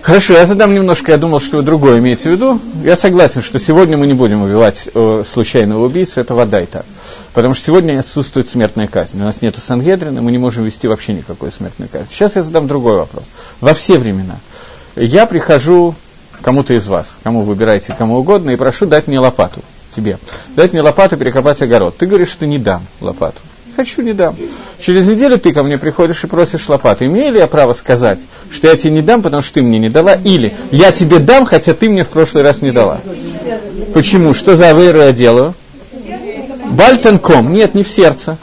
[0.02, 2.60] Хорошо, я задам немножко, я думал, что вы другое имеете в виду.
[2.82, 6.86] Я согласен, что сегодня мы не будем убивать э, случайного убийцу, это вода и так.
[7.34, 9.20] Потому что сегодня отсутствует смертная казнь.
[9.20, 12.14] У нас нет Сангедрина, мы не можем вести вообще никакой смертной казни.
[12.14, 13.24] Сейчас я задам другой вопрос.
[13.60, 14.36] Во все времена
[14.96, 15.94] я прихожу
[16.40, 19.60] кому-то из вас, кому выбираете, кому угодно, и прошу дать мне лопату
[19.98, 20.18] тебе,
[20.54, 21.96] дать мне лопату перекопать огород.
[21.96, 23.40] Ты говоришь, что не дам лопату.
[23.74, 24.36] Хочу, не дам.
[24.80, 27.04] Через неделю ты ко мне приходишь и просишь лопату.
[27.04, 28.18] Имею ли я право сказать,
[28.50, 31.44] что я тебе не дам, потому что ты мне не дала, или я тебе дам,
[31.44, 33.00] хотя ты мне в прошлый раз не дала?
[33.94, 34.34] Почему?
[34.34, 35.54] Что за авейру я делаю?
[36.70, 37.52] Бальтанком.
[37.52, 38.36] Нет, не в сердце.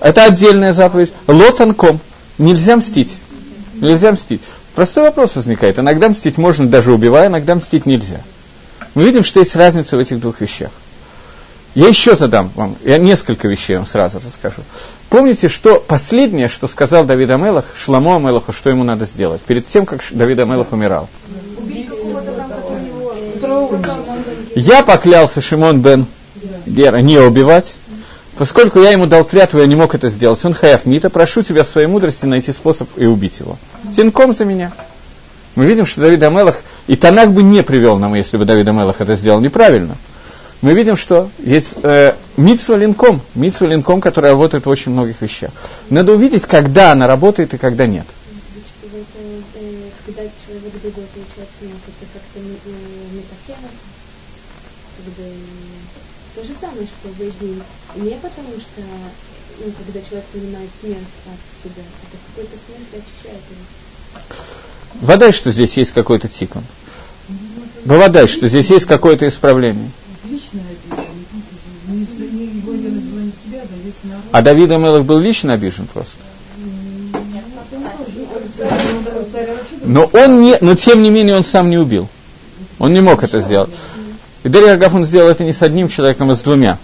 [0.00, 1.12] Это отдельная заповедь.
[1.26, 2.00] Лотанком.
[2.38, 3.18] Нельзя мстить.
[3.80, 4.40] Нельзя мстить.
[4.74, 5.78] Простой вопрос возникает.
[5.78, 8.20] Иногда мстить можно даже убивая, иногда мстить нельзя.
[8.94, 10.70] Мы видим, что есть разница в этих двух вещах.
[11.74, 14.60] Я еще задам вам, я несколько вещей вам сразу же скажу.
[15.08, 19.86] Помните, что последнее, что сказал Давид Амелах, Шламо Амелаху, что ему надо сделать, перед тем,
[19.86, 21.08] как Давид Амелах умирал?
[24.54, 26.06] Я поклялся Шимон бен
[26.66, 27.72] Гера не убивать,
[28.36, 30.44] поскольку я ему дал клятву, я не мог это сделать.
[30.44, 33.56] Он хаяв мита, прошу тебя в своей мудрости найти способ и убить его.
[33.96, 34.72] Тинком за меня.
[35.54, 39.00] Мы видим, что Давид Амелах, и Танах бы не привел нам, если бы Давид Амелах
[39.00, 39.96] это сделал неправильно–
[40.62, 45.50] мы видим, что есть э, митсва линком, митсва линком, которая работает в очень многих вещах.
[45.90, 48.06] Надо увидеть, когда она работает и когда нет.
[56.34, 57.08] То же самое, что
[57.40, 57.62] день.
[57.96, 58.82] Не потому что,
[59.58, 64.71] ну, когда человек принимает смерть от себя, это в какой-то смысле очищает его.
[65.00, 66.62] Вода, что здесь есть какой-то тикон.
[67.84, 69.90] Вода, что здесь есть какое-то исправление
[74.30, 76.16] А Давид Амелах был лично обижен просто.
[79.84, 82.08] Но он не, но тем не менее он сам не убил.
[82.78, 83.70] Он не мог это сделать.
[84.42, 86.78] И Дарья Агав он сделал это не с одним человеком, а с двумя.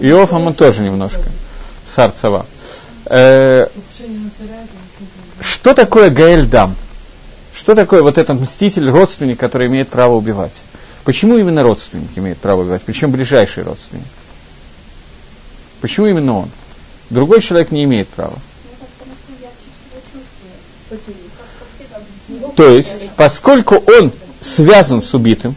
[0.00, 1.22] Иофом он тоже немножко.
[1.86, 2.46] Сарцева.
[3.06, 3.68] Э,
[5.40, 6.74] что такое Гаэль Дам?
[7.54, 10.54] Что такое вот этот мститель, родственник, который имеет право убивать?
[11.04, 12.82] Почему именно родственник имеет право убивать?
[12.82, 14.04] Причем ближайший родственник?
[15.80, 16.50] Почему именно он?
[17.10, 18.38] Другой человек не имеет права.
[22.56, 25.54] То есть, поскольку он связан с убитым,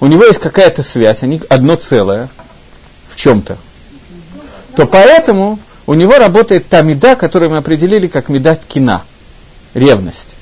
[0.00, 2.28] у него есть какая-то связь, они одно целое
[3.10, 3.56] в чем-то,
[4.76, 9.02] то поэтому у него работает та меда, которую мы определили как меда кина,
[9.74, 10.36] ревность.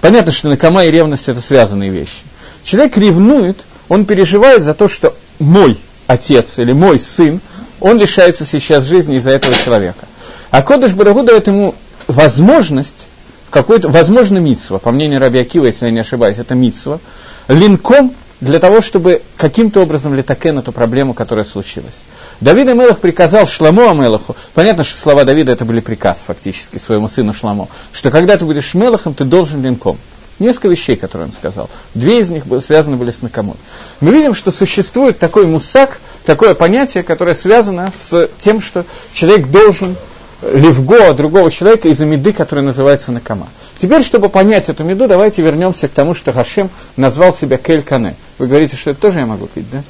[0.00, 2.22] Понятно, что накома и ревность это связанные вещи.
[2.62, 7.40] Человек ревнует, он переживает за то, что мой отец или мой сын,
[7.80, 10.06] он лишается сейчас жизни из-за этого человека.
[10.50, 11.74] А Кодыш Барагу дает ему
[12.06, 13.06] возможность,
[13.50, 17.00] какой-то, возможно, митсва, по мнению Раби Акива, если я не ошибаюсь, это митсва,
[17.48, 22.02] линком для того, чтобы каким-то образом летакен эту проблему, которая случилась.
[22.40, 27.32] Давид Амелах приказал Шламу Амелаху, понятно, что слова Давида это были приказ фактически своему сыну
[27.32, 29.98] Шламу, что когда ты будешь Мелахом, ты должен линком.
[30.40, 31.70] Несколько вещей, которые он сказал.
[31.94, 33.56] Две из них связаны были с накамон.
[34.00, 39.96] Мы видим, что существует такой мусак, такое понятие, которое связано с тем, что человек должен
[40.42, 43.48] левго другого человека из-за меды, которая называется накама.
[43.78, 48.14] Теперь, чтобы понять эту меду, давайте вернемся к тому, что Хашем назвал себя Кель Кане.
[48.38, 49.82] Вы говорите, что это тоже я могу пить, да?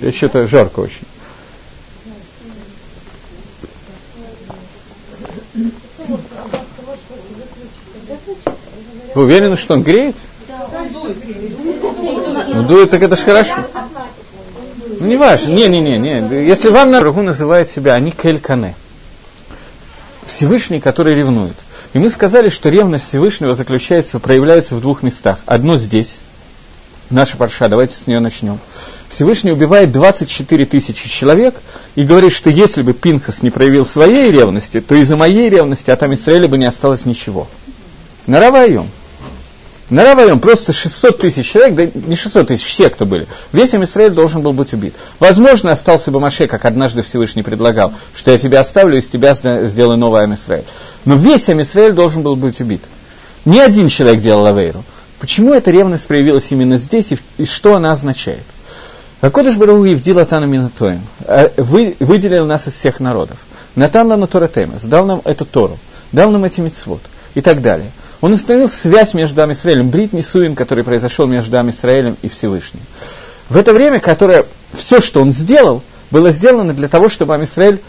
[0.00, 1.06] Я что-то жарко очень.
[9.14, 10.14] Вы уверены, что он греет?
[12.52, 13.54] Ну, дует, так это же хорошо.
[15.00, 15.52] Ну, не важно.
[15.52, 16.46] Не, не, не, не.
[16.46, 18.74] Если вам на Рагу называет себя, они келькане.
[20.26, 21.56] Всевышний, который ревнует.
[21.96, 25.38] И мы сказали, что ревность Всевышнего заключается, проявляется в двух местах.
[25.46, 26.18] Одно здесь,
[27.08, 28.58] наша парша, давайте с нее начнем.
[29.08, 31.54] Всевышний убивает 24 тысячи человек
[31.94, 36.02] и говорит, что если бы Пинхас не проявил своей ревности, то из-за моей ревности от
[36.02, 37.48] Амисраэля бы не осталось ничего.
[38.26, 38.90] Наравайом.
[39.88, 43.28] На Равайом просто 600 тысяч человек, да не 600 тысяч, все, кто были.
[43.52, 44.94] Весь Израиль должен был быть убит.
[45.20, 49.96] Возможно, остался бы Маше, как однажды Всевышний предлагал, что я тебя оставлю, из тебя сделаю
[49.96, 50.64] новый Амисраиль.
[51.04, 52.82] Но весь Амисраиль должен был быть убит.
[53.44, 54.82] Ни один человек делал Авейру.
[55.20, 58.42] Почему эта ревность проявилась именно здесь и, и что она означает?
[59.20, 63.38] Акодыш Барагу Евдил Атана Минатоем э, вы, выделил нас из всех народов.
[63.76, 65.78] Натан Лану Торатемес, дал нам эту Тору,
[66.10, 67.00] дал нам эти мицвод
[67.34, 72.28] и так далее– он установил связь между Амисраэлем, Брит Нисуин, который произошел между Амисраэлем и
[72.28, 72.80] Всевышним.
[73.48, 74.44] В это время, которое
[74.76, 77.80] все, что он сделал, было сделано для того, чтобы Амисраэль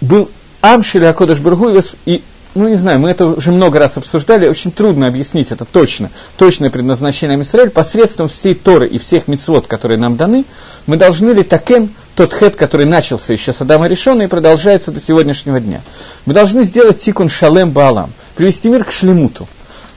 [0.00, 1.70] был Амшили Акодыш Бургу
[2.06, 2.22] и
[2.58, 6.70] ну не знаю, мы это уже много раз обсуждали, очень трудно объяснить это точно, точное
[6.70, 10.44] предназначение Амисраэль, посредством всей Торы и всех мецвод, которые нам даны,
[10.86, 15.00] мы должны ли такен, тот хет, который начался еще с Адама Решона и продолжается до
[15.00, 15.80] сегодняшнего дня.
[16.26, 19.46] Мы должны сделать тикун шалем баалам, привести мир к шлемуту.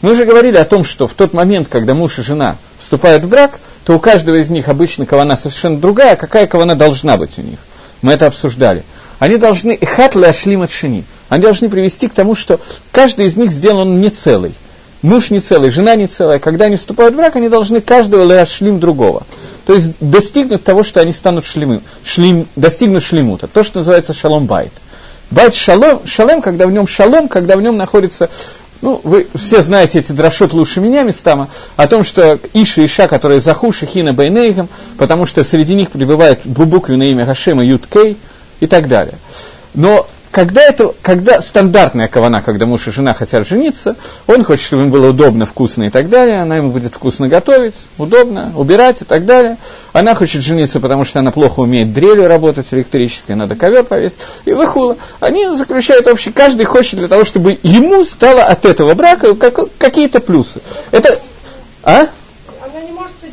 [0.01, 3.27] Мы уже говорили о том, что в тот момент, когда муж и жена вступают в
[3.27, 7.39] брак, то у каждого из них обычно кавана совершенно другая, а какая кавана должна быть
[7.39, 7.59] у них.
[8.01, 8.83] Мы это обсуждали.
[9.21, 12.59] Они должны, ихат ляшлим от шини, они должны привести к тому, что
[12.91, 14.51] каждый из них сделан не целый.
[15.03, 16.39] Муж не целый, жена не целая.
[16.39, 19.21] Когда они вступают в брак, они должны каждого ляшлим другого.
[19.67, 23.45] То есть достигнуть того, что они станут шлемы, шлим, достигнут шлемута.
[23.45, 24.71] То, что называется шалом байт.
[25.29, 28.27] Байт шалом, шалем, когда в нем шалом, когда в нем находится
[28.81, 33.07] ну, вы все знаете эти дрошот лучше меня местами, о том, что Иша и Иша,
[33.07, 38.17] которые Захуши, Хина Бейнейгам, потому что среди них прибывает буквы на имя Хашема Ют Кей
[38.61, 39.15] и так далее.
[39.73, 43.97] Но когда, это, когда стандартная кавана, когда муж и жена хотят жениться,
[44.27, 47.75] он хочет, чтобы им было удобно, вкусно и так далее, она ему будет вкусно готовить,
[47.97, 49.57] удобно, убирать и так далее.
[49.91, 54.19] Она хочет жениться, потому что она плохо умеет дрелью работать электрической, надо ковер повесить.
[54.45, 54.95] И выхула.
[55.19, 60.21] Они заключают общий, каждый хочет для того, чтобы ему стало от этого брака как, какие-то
[60.21, 60.61] плюсы.
[60.91, 61.19] Это...
[61.83, 62.07] А?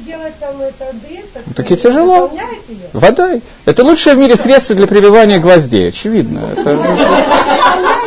[0.06, 2.30] Делать там это дрель, так, и тяжело.
[2.92, 3.42] Водой.
[3.64, 6.40] Это лучшее в мире средство для прибивания гвоздей, очевидно.
[6.56, 6.78] Это...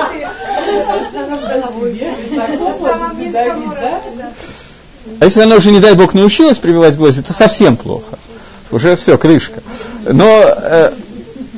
[5.19, 8.17] А если она уже, не дай бог, научилась прибивать гвозди, это совсем плохо.
[8.71, 9.61] Уже все, крышка.
[10.03, 10.91] Но э,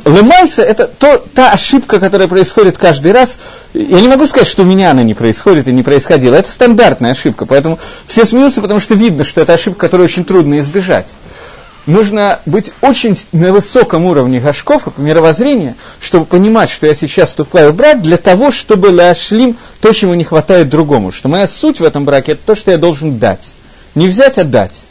[0.06, 3.38] Лемайса– это то, та ошибка, которая происходит каждый раз.
[3.74, 6.36] Я не могу сказать, что у меня она не происходит и не происходила.
[6.36, 10.60] Это стандартная ошибка, поэтому все смеются, потому что видно, что это ошибка, которую очень трудно
[10.60, 11.08] избежать.
[11.86, 17.72] Нужно быть очень на высоком уровне гашков и мировоззрения, чтобы понимать, что я сейчас вступаю
[17.72, 21.12] в брак для того, чтобы ляшлим то, чему не хватает другому.
[21.12, 23.54] Что моя суть в этом браке– это то, что я должен дать.
[23.96, 24.84] Не взять, а дать.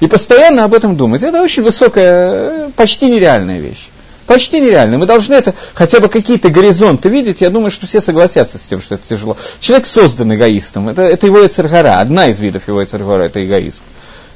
[0.00, 1.22] И постоянно об этом думать.
[1.22, 3.89] Это очень высокая, почти нереальная вещь.
[4.30, 4.96] Почти нереально.
[4.96, 7.40] Мы должны это, хотя бы какие-то горизонты видеть.
[7.40, 9.36] Я думаю, что все согласятся с тем, что это тяжело.
[9.58, 10.88] Человек создан эгоистом.
[10.88, 11.98] Это, это его эцергара.
[11.98, 13.82] Одна из видов его эцергара– это эгоизм.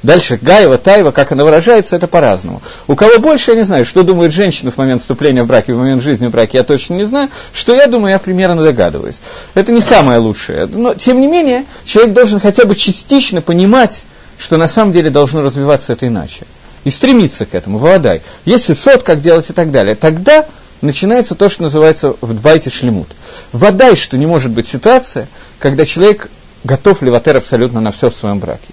[0.03, 2.61] Дальше Гаева, Таева, как она выражается, это по-разному.
[2.87, 5.71] У кого больше, я не знаю, что думает женщина в момент вступления в брак и
[5.71, 7.29] в момент жизни в браке, я точно не знаю.
[7.53, 9.21] Что я думаю, я примерно догадываюсь.
[9.53, 10.65] Это не самое лучшее.
[10.65, 14.03] Но, тем не менее, человек должен хотя бы частично понимать,
[14.37, 16.45] что на самом деле должно развиваться это иначе
[16.85, 18.21] и стремиться к этому, водай.
[18.45, 20.45] Если сот, как делать и так далее, тогда
[20.81, 23.07] начинается то, что называется в дбайте шлемут.
[23.51, 25.27] Водай, что не может быть ситуация,
[25.59, 26.29] когда человек
[26.63, 28.69] готов леватер абсолютно на все в своем браке.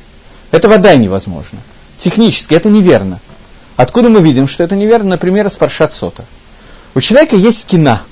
[0.51, 1.59] Это водай невозможно.
[1.99, 3.19] Технически это неверно.
[3.77, 5.11] Откуда мы видим, что это неверно?
[5.11, 6.25] Например, из паршат сота.
[6.95, 8.03] У человека есть кина.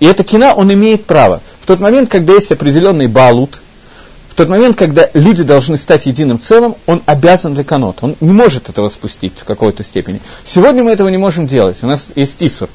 [0.00, 1.40] И это кина он имеет право.
[1.62, 3.62] В тот момент, когда есть определенный балут,
[4.36, 7.98] тот момент, когда люди должны стать единым целым, он обязан для канот.
[8.02, 10.20] Он не может этого спустить в какой-то степени.
[10.44, 11.78] Сегодня мы этого не можем делать.
[11.82, 12.68] У нас есть тисур.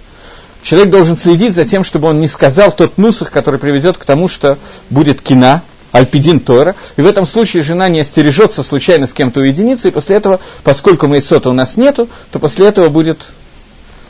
[0.64, 4.28] Человек должен следить за тем, чтобы он не сказал тот нусах, который приведет к тому,
[4.28, 4.58] что
[4.90, 9.88] будет кина, альпидин Тора, и в этом случае жена не остережется случайно с кем-то уединиться,
[9.88, 13.20] и после этого, поскольку Мейсота у нас нету, то после этого будет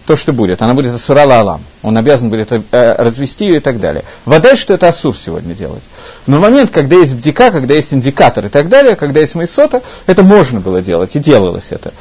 [0.06, 0.62] то, что будет.
[0.62, 1.62] Она будет асурала алам.
[1.84, 4.04] Он обязан будет э, развести ее и так далее.
[4.26, 5.84] Вода, что это асур сегодня делать.
[6.28, 9.82] Но в момент, когда есть бдика, когда есть индикатор и так далее, когда есть майсота,
[10.08, 11.94] это можно было делать, и делалось это.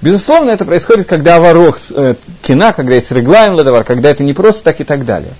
[0.00, 4.62] Безусловно, это происходит, когда аварох э, кина, когда есть реглайм ладовар, когда это не просто
[4.62, 5.32] так и так далее.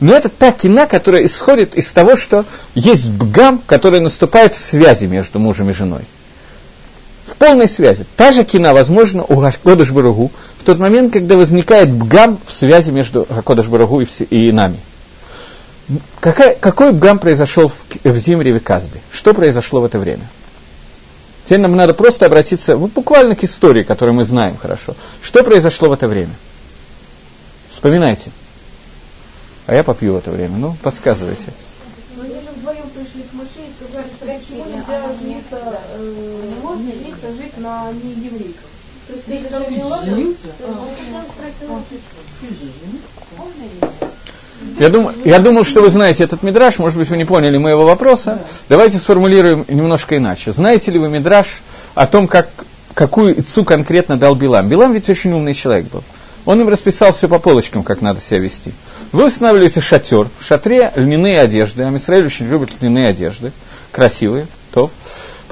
[0.00, 2.44] Но это та кина, которая исходит из того, что
[2.74, 6.02] есть бгам, который наступает в связи между мужем и женой
[7.42, 8.06] полной связи.
[8.16, 12.92] Та же кина, возможно, у Гакодыш Баругу в тот момент, когда возникает бгам в связи
[12.92, 14.78] между Гакодыш Баругу и, и нами.
[16.20, 19.00] Какая, какой бгам произошел в, в Зимре и Казбе?
[19.10, 20.22] Что произошло в это время?
[21.44, 24.94] Теперь нам надо просто обратиться вот буквально к истории, которую мы знаем хорошо.
[25.20, 26.34] Что произошло в это время?
[27.74, 28.30] Вспоминайте.
[29.66, 30.58] А я попью в это время.
[30.58, 31.52] Ну, подсказывайте.
[32.16, 37.26] Ну, они же вдвоем пришли к Моше и сказали, почему нельзя жениться, э, можно жениться,
[37.32, 38.64] жить на нееврейках.
[39.06, 40.46] То есть ты женился?
[44.78, 47.84] Я, дум, я думал, что вы знаете этот мидраж, может быть, вы не поняли моего
[47.84, 48.38] вопроса.
[48.68, 50.52] Давайте сформулируем немножко иначе.
[50.52, 51.62] Знаете ли вы мидраж
[51.94, 52.48] о том, как,
[52.94, 54.68] какую ицу конкретно дал Билам?
[54.68, 56.04] Билам ведь очень умный человек был.
[56.44, 58.72] Он им расписал все по полочкам, как надо себя вести.
[59.12, 63.52] Вы устанавливаете шатер, в шатре льняные одежды, а Мисраиль очень любит льняные одежды,
[63.92, 64.90] красивые, то.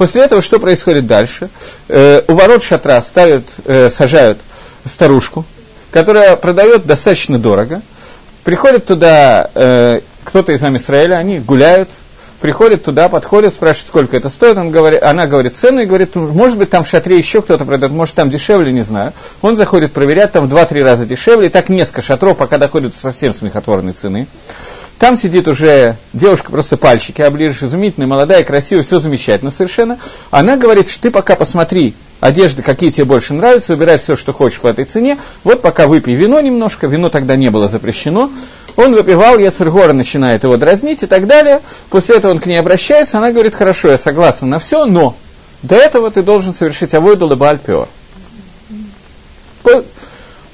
[0.01, 1.51] После этого что происходит дальше?
[1.91, 4.39] Э, у ворот шатра ставят, э, сажают
[4.87, 5.45] старушку,
[5.91, 7.83] которая продает достаточно дорого.
[8.43, 11.91] Приходит туда э, кто-то из Израиля, они гуляют,
[12.41, 16.29] приходит туда, подходит, спрашивает, сколько это стоит, он говорит, она говорит цену и говорит, «Ну,
[16.29, 19.13] может быть, там в шатре еще кто-то продает, может, там дешевле, не знаю.
[19.43, 23.35] Он заходит проверять, там 2-3 раза дешевле, и так несколько шатров, пока доходит до совсем
[23.35, 24.29] смехотворной цены.
[25.01, 29.99] Там сидит уже девушка, просто пальчики оближешь, изумительная, молодая, красивая, все замечательно совершенно.
[30.31, 34.61] Она говорит, что ты пока посмотри, одежды, какие тебе больше нравятся, выбирай все, что хочешь
[34.61, 35.17] по этой цене.
[35.43, 38.31] Вот пока выпей вино немножко, вино тогда не было запрещено.
[38.77, 41.63] Он выпивал, Яцергора начинает его дразнить и так далее.
[41.89, 45.17] После этого он к ней обращается, она говорит, хорошо, я согласна на все, но
[45.63, 47.89] до этого ты должен совершить авойду лебальпиор.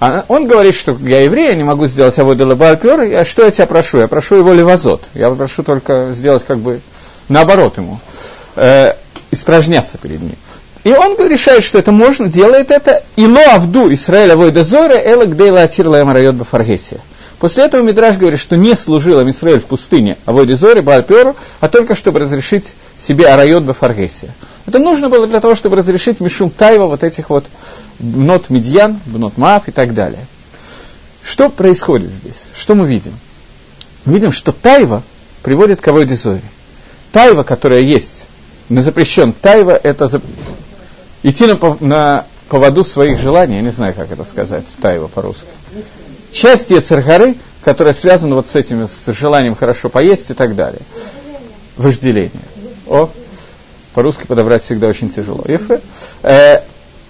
[0.00, 3.66] Он говорит, что я еврей, я не могу сделать авойду лебальпиор, а что я тебя
[3.66, 3.98] прошу?
[3.98, 5.04] Я прошу его левазот.
[5.14, 6.80] Я прошу только сделать как бы
[7.28, 7.98] наоборот ему.
[8.56, 8.92] Э,
[9.30, 10.36] испражняться перед ним.
[10.84, 13.02] И он решает, что это можно, делает это.
[13.16, 17.00] И ло авду Исраэля войда зора, эла гдейла атирла эмарайот бафаргесия.
[17.38, 21.68] После этого Мидраш говорит, что не служил Израиль в пустыне а в Зори, Баальперу, а
[21.68, 24.30] только чтобы разрешить себе Арайот Бафаргесия.
[24.64, 27.44] Это нужно было для того, чтобы разрешить Мишум Тайва вот этих вот
[27.98, 30.26] бнот Медьян, бнот Маав и так далее.
[31.22, 32.44] Что происходит здесь?
[32.54, 33.12] Что мы видим?
[34.06, 35.02] Мы видим, что Тайва
[35.42, 36.40] приводит к Авойде Зори.
[37.12, 38.28] Тайва, которая есть,
[38.68, 40.22] на запрещен Тайва, это
[41.22, 45.46] идти на, на поводу своих желаний, я не знаю, как это сказать, Таева по-русски.
[46.30, 50.82] Часть Ецергары, которая связана вот с этим, с желанием хорошо поесть и так далее.
[51.76, 52.30] Вожделение.
[52.86, 53.10] О,
[53.94, 55.44] по-русски подобрать всегда очень тяжело.
[56.22, 56.60] Э,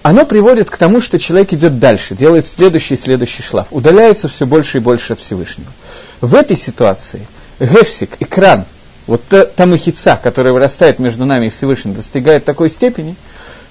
[0.03, 4.45] оно приводит к тому, что человек идет дальше, делает следующий и следующий шлаф, удаляется все
[4.45, 5.69] больше и больше от Всевышнего.
[6.21, 7.27] В этой ситуации
[7.59, 8.65] гефсик, экран,
[9.05, 13.15] вот та, та махица, которая вырастает между нами и Всевышним, достигает такой степени,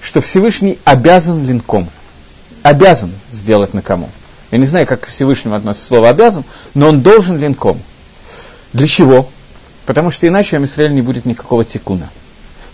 [0.00, 1.88] что Всевышний обязан линком.
[2.62, 4.10] Обязан сделать на кому.
[4.50, 6.44] Я не знаю, как к Всевышнему относится слово «обязан»,
[6.74, 7.80] но он должен линком.
[8.72, 9.28] Для чего?
[9.86, 12.08] Потому что иначе у Израиля не будет никакого тикуна.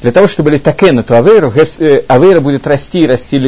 [0.02, 3.38] Для того, чтобы литакен эту авейру, э, авейра будет расти и расти,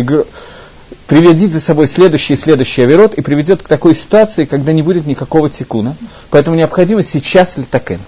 [1.07, 5.07] приведет за собой следующий и следующий аверот и приведет к такой ситуации, когда не будет
[5.07, 5.97] никакого тикуна.
[6.31, 8.01] Поэтому необходимо сейчас литакен.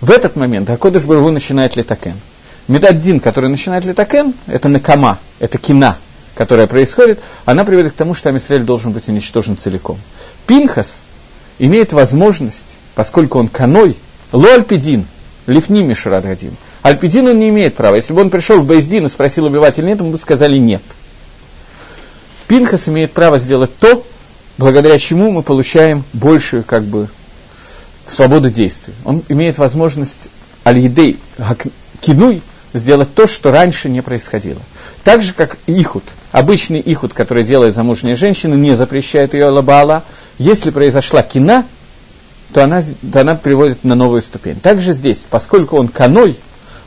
[0.00, 2.14] В этот момент Акодыш Барву начинает литакен.
[2.68, 5.96] Медаддин, который начинает литакен, это накама, это кина,
[6.34, 9.98] которая происходит, она приводит к тому, что Амисраэль должен быть уничтожен целиком.
[10.46, 11.00] Пинхас
[11.58, 13.96] имеет возможность, поскольку он каной,
[14.32, 15.06] лоальпидин,
[15.46, 16.56] лифни мишрат гадин.
[16.82, 17.96] Альпидин он не имеет права.
[17.96, 20.82] Если бы он пришел в Бейздин и спросил убивать или нет, ему бы сказали нет.
[22.48, 24.04] Пинхас имеет право сделать то,
[24.58, 27.08] благодаря чему мы получаем большую как бы
[28.08, 28.94] свободу действий.
[29.04, 30.28] Он имеет возможность
[30.64, 31.18] аль-едей
[32.00, 32.42] кинуй
[32.72, 34.60] сделать то, что раньше не происходило.
[35.04, 40.04] Так же, как ихуд, обычный ихуд, который делает замужняя женщина, не запрещает ее лабала.
[40.38, 41.64] Если произошла кина,
[42.52, 44.60] то она, то она приводит на новую ступень.
[44.60, 46.36] Также здесь, поскольку он каной,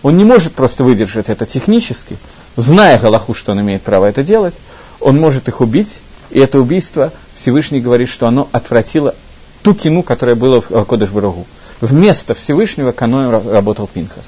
[0.01, 2.17] он не может просто выдержать это технически,
[2.57, 4.55] зная Галаху, что он имеет право это делать,
[4.99, 9.15] он может их убить, и это убийство Всевышний говорит, что оно отвратило
[9.63, 11.47] ту кину, которая была в Кодыш Барагу.
[11.79, 14.25] Вместо Всевышнего каноем работал Пинхас.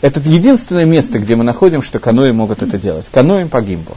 [0.00, 3.06] Это единственное место, где мы находим, что канои могут это делать.
[3.10, 3.96] Каноим погибло.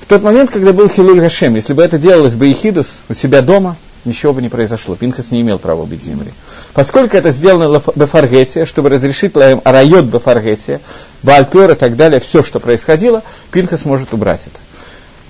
[0.00, 3.42] В тот момент, когда был Хилуль Гашем, если бы это делалось бы Ихидус у себя
[3.42, 4.96] дома, ничего бы не произошло.
[4.96, 6.32] Пинхас не имел права убить земли.
[6.72, 10.80] Поскольку это сделано Бефаргесия, чтобы разрешить Лаем Арайот Бефаргесия,
[11.22, 14.58] Баальпер и так далее, все, что происходило, Пинхас может убрать это.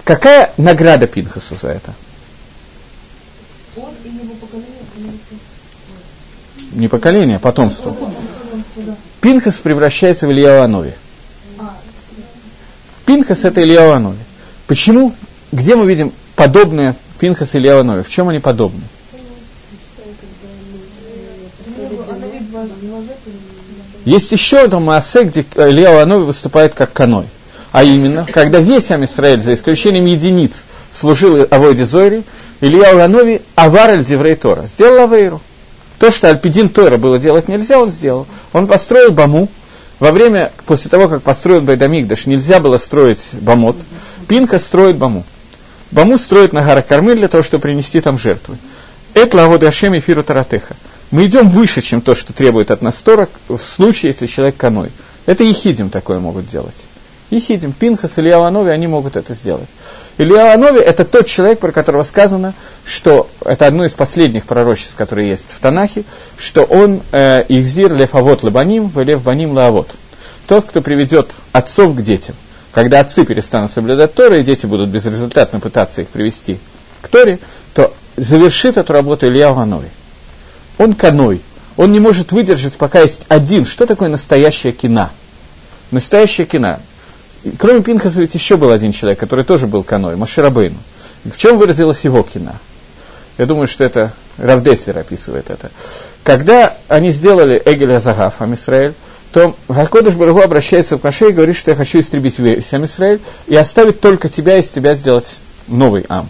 [0.05, 1.93] Какая награда Пинхасу за это?
[6.73, 7.97] Не поколение, а потомство.
[9.21, 10.95] Пинхас превращается в Ильяу Анови.
[13.05, 14.19] Пинхас это Ильяу Анови.
[14.67, 15.15] Почему?
[15.53, 18.03] Где мы видим подобные Пинхас и Ильяу Анови?
[18.03, 18.83] В чем они подобны?
[24.05, 27.27] Есть еще одно Маасе, где Ильяу Анови выступает как каной.
[27.73, 32.25] А именно, когда весь Амисраэль, за исключением единиц, служил Авойде Зойри,
[32.61, 34.05] Илья Анови авар
[34.37, 35.41] Тора, сделал Авейру.
[36.01, 38.27] То, что Альпидин Тора было делать нельзя, он сделал.
[38.55, 39.49] Он построил Баму.
[39.99, 43.77] Во время, после того, как построил Байдамигдаш, нельзя было строить Бамот.
[44.27, 45.25] Пинка строит Баму.
[45.91, 48.57] Баму строит на Гаракармы для того, чтобы принести там жертвы.
[49.13, 50.75] Это лавода Ашем и Фиру Таратеха.
[51.11, 54.91] Мы идем выше, чем то, что требует от нас Тора, в случае, если человек каной.
[55.27, 56.77] Это ехидим такое могут делать.
[57.29, 59.69] Ехидим, Пинхас или Аванови, они могут это сделать.
[60.21, 62.53] Илья Анови– это тот человек, про которого сказано,
[62.85, 66.05] что это одно из последних пророчеств, которые есть в Танахе,
[66.37, 69.89] что он э, ихзир лефавот лабаним, велев баним лаавот.
[70.47, 72.35] Тот, кто приведет отцов к детям.
[72.73, 76.59] Когда отцы перестанут соблюдать Торы, и дети будут безрезультатно пытаться их привести
[77.01, 77.39] к Торе,
[77.73, 79.89] то завершит эту работу Илья Анови.
[80.77, 81.41] Он каной.
[81.79, 83.65] Он не может выдержать, пока есть один.
[83.65, 85.13] Что такое настоящая кина?
[85.91, 86.79] Настоящая кина.
[87.59, 90.77] Кроме Пинхаса ведь еще был один человек, который тоже был каной, Маширабейну.
[91.25, 92.57] В чем выразилась его кина?
[93.39, 95.71] Я думаю, что это Равдеслер описывает это.
[96.23, 98.93] Когда они сделали Эгеля Загав, Амисраэль,
[99.33, 103.55] то Хакодыш Барагу обращается к Маше и говорит, что я хочу истребить весь Израиль и
[103.55, 105.39] оставить только тебя, из тебя сделать
[105.69, 106.29] новый Ам.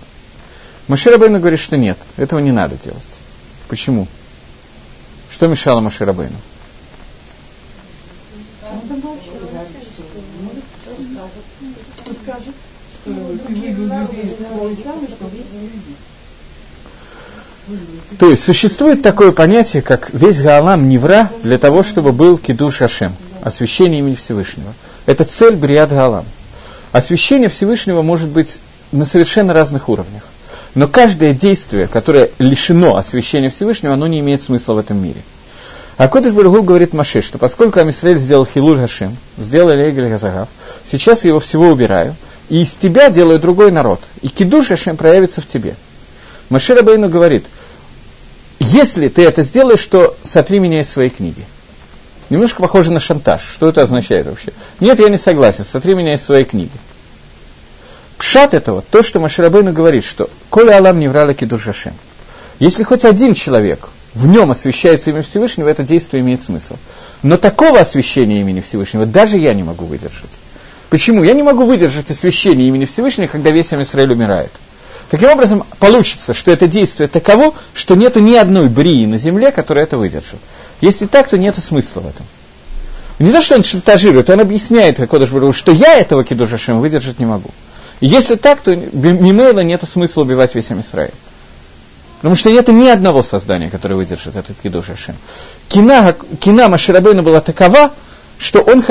[0.86, 3.00] Маше Рабейну говорит, что нет, этого не надо делать.
[3.68, 4.06] Почему?
[5.30, 6.36] Что мешало Маше Рабейну?
[18.18, 23.14] То есть существует такое понятие, как весь Гаалам Невра для того, чтобы был Кидуш Ашем,
[23.42, 24.74] освящение имени Всевышнего.
[25.06, 26.24] Это цель Бриад Гаалам.
[26.92, 28.58] Освящение Всевышнего может быть
[28.90, 30.24] на совершенно разных уровнях.
[30.74, 35.20] Но каждое действие, которое лишено освящения Всевышнего, оно не имеет смысла в этом мире.
[35.96, 40.48] А Кодыш Баргу говорит Маше, что поскольку Амисраэль сделал Хилуль Хашим, сделал Элегель Газагав,
[40.84, 42.14] сейчас его всего убираю,
[42.50, 44.02] и из тебя делаю другой народ.
[44.20, 45.74] И Кидуш Хашим проявится в тебе.
[46.50, 47.46] Маше Рабейну говорит–
[48.60, 51.44] если ты это сделаешь, то сотри меня из своей книги.
[52.28, 53.40] Немножко похоже на шантаж.
[53.42, 54.52] Что это означает вообще?
[54.78, 56.70] Нет, я не согласен, сотри меня из своей книги.
[58.18, 61.94] Пшат этого, то, что Маширабейну говорит, что «Коля Алам не врала кидушашем».
[62.58, 66.76] Если хоть один человек в нем освящается имя Всевышнего, это действие имеет смысл.
[67.22, 70.30] Но такого освящения имени Всевышнего даже я не могу выдержать.
[70.90, 71.22] Почему?
[71.22, 74.50] Я не могу выдержать освящение имени Всевышнего, когда весь Израиль умирает.
[75.08, 79.84] Таким образом, получится, что это действие таково, что нет ни одной брии на земле, которая
[79.84, 80.38] это выдержит.
[80.80, 82.26] Если так, то нет смысла в этом.
[83.20, 87.18] Не то, что он шантажирует, он объясняет, Кодыш Бару, что я этого Кидуша Шем выдержать
[87.18, 87.50] не могу.
[88.00, 91.12] И если так, то Мимейла нет смысла убивать весь Израиль.
[92.18, 95.16] Потому что нет ни одного создания, которое выдержит этот Кидуш Шем.
[95.68, 97.92] Кина, кина Маширабейна была такова,
[98.38, 98.82] что он,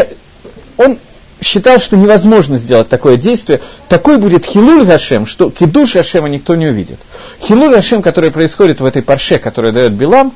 [0.78, 1.00] он
[1.42, 6.68] считал, что невозможно сделать такое действие, такой будет хилуль Гашем, что кидуш Гашема никто не
[6.68, 7.00] увидит.
[7.42, 10.34] Хилуль Гашем, который происходит в этой парше, которую дает Билам,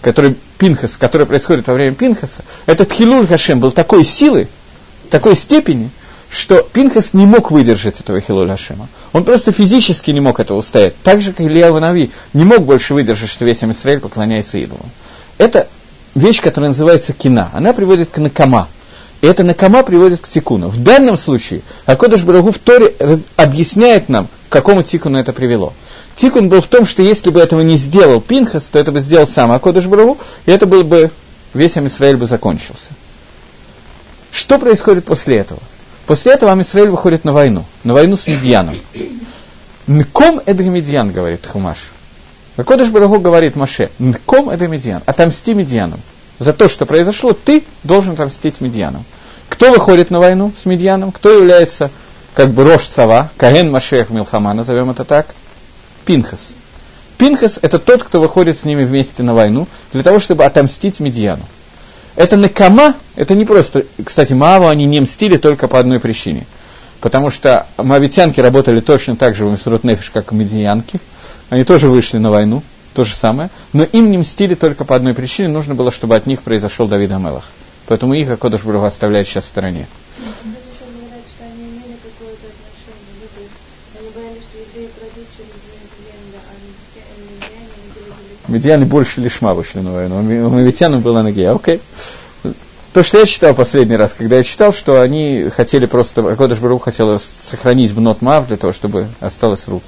[0.00, 4.48] который Пинхас, который происходит во время Пинхаса, этот хилуль Гашем был такой силы,
[5.10, 5.90] такой степени,
[6.30, 8.88] что Пинхас не мог выдержать этого Хилуль Гашема.
[9.12, 10.94] Он просто физически не мог этого устоять.
[11.02, 14.88] Так же, как Илья Ванави не мог больше выдержать, что весь Израиль поклоняется идолам.
[15.36, 15.68] Это
[16.14, 17.50] вещь, которая называется кина.
[17.52, 18.68] Она приводит к накама–
[19.26, 20.68] это накама приводит к тикуну.
[20.68, 22.92] В данном случае Акодыш Барагу в Торе
[23.36, 25.72] объясняет нам, к какому тикуну это привело.
[26.16, 29.28] Тикун был в том, что если бы этого не сделал Пинхас, то это бы сделал
[29.28, 31.10] сам Акодыш Барагу, и это был бы,
[31.54, 32.90] весь Амисраэль бы закончился.
[34.32, 35.60] Что происходит после этого?
[36.06, 38.76] После этого Амисраэль выходит на войну, на войну с Медьяном.
[39.86, 41.78] Нком это Медьян, говорит Хумаш.
[42.56, 46.00] Акодыш Барагу говорит Маше, Нком это Медьян, отомсти Медьяном
[46.38, 49.04] за то, что произошло, ты должен отомстить Медьяном.
[49.48, 51.12] Кто выходит на войну с Медьяном?
[51.12, 51.90] Кто является
[52.34, 55.26] как бы рожь сова, Каген Машех Милхама, назовем это так?
[56.04, 56.40] Пинхас.
[57.18, 61.44] Пинхас– это тот, кто выходит с ними вместе на войну для того, чтобы отомстить Медьяну.
[62.16, 66.46] Это накама, это не просто, кстати, Мааву они не мстили только по одной причине.
[67.00, 71.00] Потому что мавитянки работали точно так же в Мисрут как и медиянки.
[71.50, 72.62] Они тоже вышли на войну
[72.94, 76.26] то же самое, но им не мстили только по одной причине, нужно было, чтобы от
[76.26, 77.44] них произошел Давид Амелах.
[77.86, 79.86] Поэтому их Акодыш Бургу оставляет сейчас в стороне.
[88.48, 91.80] Медианы больше лишма вышли на войну, у медианов было ноги, окей.
[92.92, 96.78] То, что я читал последний раз, когда я читал, что они хотели просто, Акодыш Бару
[96.78, 99.84] хотел сохранить Бнот Мав для того, чтобы осталось Рут.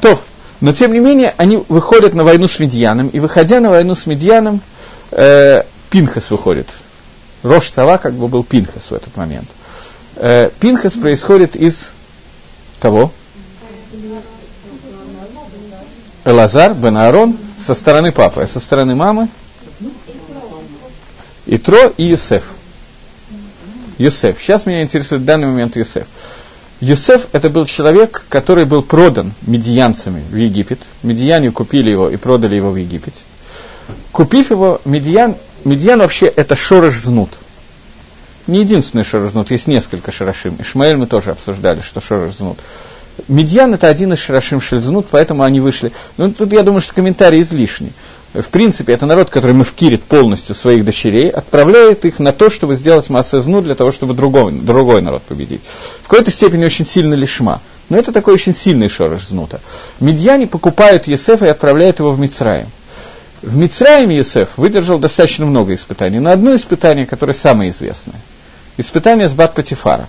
[0.00, 0.20] То,
[0.62, 4.06] но, тем не менее, они выходят на войну с Медьяном, и, выходя на войну с
[4.06, 4.60] Медьяном,
[5.10, 6.68] э, Пинхас выходит.
[7.42, 9.48] Рош Цава как бы был Пинхас в этот момент.
[10.14, 11.90] Э, Пинхас происходит из
[12.78, 13.10] того,
[16.24, 19.28] Элазар, Бен Аарон, со стороны папы, а со стороны мамы
[21.46, 22.44] Итро и Юсеф.
[23.98, 24.40] Юсеф.
[24.40, 26.06] Сейчас меня интересует в данный момент Юсеф.
[26.82, 30.80] Юсеф это был человек, который был продан медианцами в Египет.
[31.04, 33.14] Медияне купили его и продали его в Египет.
[34.10, 37.30] Купив его, медиан, медиан вообще это шорош знут.
[38.48, 40.56] Не единственный шорош знут, есть несколько шарашим.
[40.58, 42.58] Ишмаэль мы тоже обсуждали, что шорош знут.
[43.28, 45.92] Медьян это один из шарашим шельзнут, поэтому они вышли.
[46.16, 47.92] Ну, тут я думаю, что комментарий излишний
[48.34, 53.10] в принципе, это народ, который мавкирит полностью своих дочерей, отправляет их на то, чтобы сделать
[53.10, 55.60] массезну для того, чтобы другой, другой народ победить.
[56.02, 57.60] В какой-то степени очень сильно лишма.
[57.90, 59.60] Но это такой очень сильный шорош знута.
[60.00, 62.68] Медьяне покупают Есефа и отправляют его в Мицраим.
[63.42, 66.18] В Мицраиме Есеф выдержал достаточно много испытаний.
[66.18, 68.16] Но одно испытание, которое самое известное.
[68.78, 70.08] Испытание с Бат Патифара.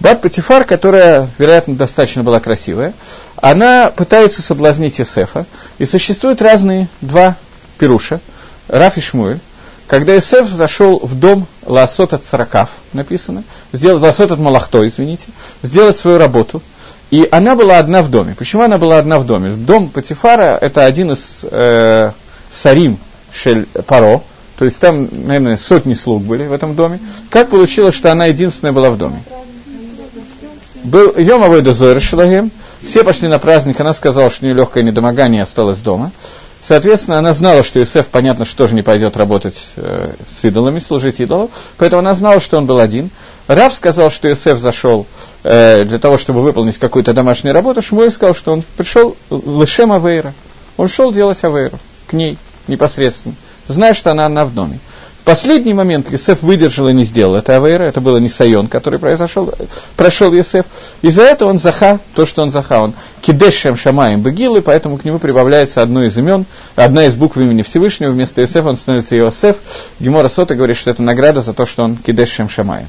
[0.00, 2.92] Бат Патифар, которая, вероятно, достаточно была красивая,
[3.36, 5.46] она пытается соблазнить Есефа,
[5.78, 7.36] и существуют разные два
[7.78, 8.20] пируша,
[8.68, 9.40] Раф и Шмуэль,
[9.86, 15.26] когда Исеф зашел в дом Лаосот от Саракав, написано, сделать Лаосот от Малахто, извините,
[15.62, 16.62] сделать свою работу,
[17.10, 18.34] и она была одна в доме.
[18.36, 19.50] Почему она была одна в доме?
[19.50, 22.10] Дом Патифара– это один из э,
[22.50, 22.98] сарим
[23.32, 24.22] Шель Паро,
[24.56, 26.98] то есть там, наверное, сотни слуг были в этом доме.
[27.30, 29.22] Как получилось, что она единственная была в доме?
[30.84, 32.50] Был Йом Авойда Зойр Шелагем,
[32.86, 36.12] все пошли на праздник, она сказала, что у нее легкое недомогание осталось дома.
[36.62, 40.10] Соответственно, она знала, что Юсеф, понятно, что тоже не пойдет работать э,
[40.40, 43.08] с идолами, служить идолам, поэтому она знала, что он был один.
[43.48, 45.06] Рав сказал, что Юсеф зашел
[45.42, 47.80] э, для того, чтобы выполнить какую-то домашнюю работу.
[47.80, 50.34] Шмуэль сказал, что он пришел лышем Авейра.
[50.76, 51.78] Он шел делать Авейру
[52.08, 53.34] к ней непосредственно,
[53.68, 54.80] зная, что она одна в доме
[55.24, 59.52] последний момент Есеф выдержал и не сделал это Авейра, это было не Сайон, который произошел,
[59.96, 60.66] прошел Есеф.
[61.02, 65.04] Из-за этого он заха, то, что он заха, он кидешем шамаем бегил, и поэтому к
[65.04, 66.46] нему прибавляется одно из имен,
[66.76, 69.56] одна из букв имени Всевышнего, вместо Есеф он становится Иосеф.
[70.00, 72.86] Гемора Сота говорит, что это награда за то, что он кидешем шамаем.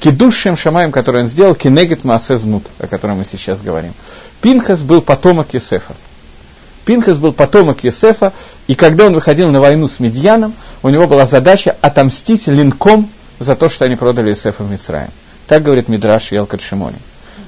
[0.00, 3.94] Кидушем шамаем, который он сделал, кинегет маасезнут, о котором мы сейчас говорим.
[4.42, 5.94] Пинхас был потомок Есефа.
[6.86, 8.32] Пинхас был потомок Есефа,
[8.68, 13.10] и когда он выходил на войну с Медьяном, у него была задача отомстить линком
[13.40, 15.10] за то, что они продали Есефа в Мицраем.
[15.48, 16.96] Так говорит Мидраш Елкат Шимони.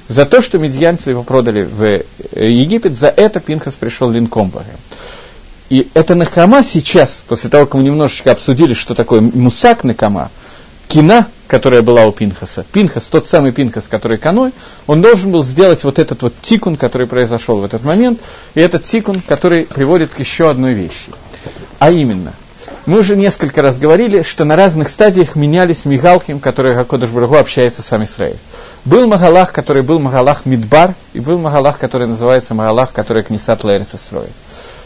[0.09, 2.03] За то, что медьянцы его продали в э,
[2.34, 4.53] Египет, за это Пинхас пришел линком.
[5.70, 10.30] И это Накама сейчас, после того, как мы немножечко обсудили, что такое мусак Накама,
[10.89, 14.53] кина, которая была у Пинхаса, Пинхас, тот самый Пинхас, который каной,
[14.86, 18.20] он должен был сделать вот этот вот тикун, который произошел в этот момент,
[18.55, 21.12] и этот тикун, который приводит к еще одной вещи.
[21.78, 22.32] А именно,
[22.86, 27.82] мы уже несколько раз говорили, что на разных стадиях менялись мигалхим, которые Гакодыш Бургу общается
[27.82, 28.39] с вами Израиль.
[28.84, 33.99] Был Магалах, который был Магалах Мидбар, и был Магалах, который называется Магалах, который Книсат Лаэрица
[33.99, 34.32] строит.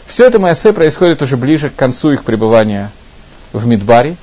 [0.05, 2.91] Все это Майосе происходит уже ближе к концу их пребывания
[3.53, 4.17] в Мидбаре,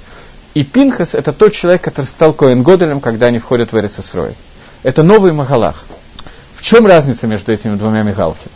[0.54, 4.34] и Пинхас– это тот человек, который стал Коэн Годелем, когда они входят в Эрицесрой.
[4.82, 5.84] Это новый Магалах.
[6.56, 8.52] В чем разница между этими двумя Мигалхами?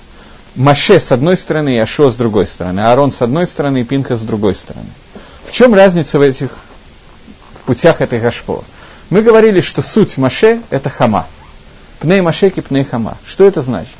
[0.56, 4.20] Маше с одной стороны и Ашо с другой стороны, Аарон с одной стороны и Пинхас
[4.20, 4.86] с другой стороны.
[5.44, 8.64] В чем разница в этих в путях этой Гашпо?
[9.10, 11.26] Мы говорили, что суть Маше– это Хама.
[12.00, 13.16] Пней Машеки, пней Хама.
[13.24, 13.94] Что это значит?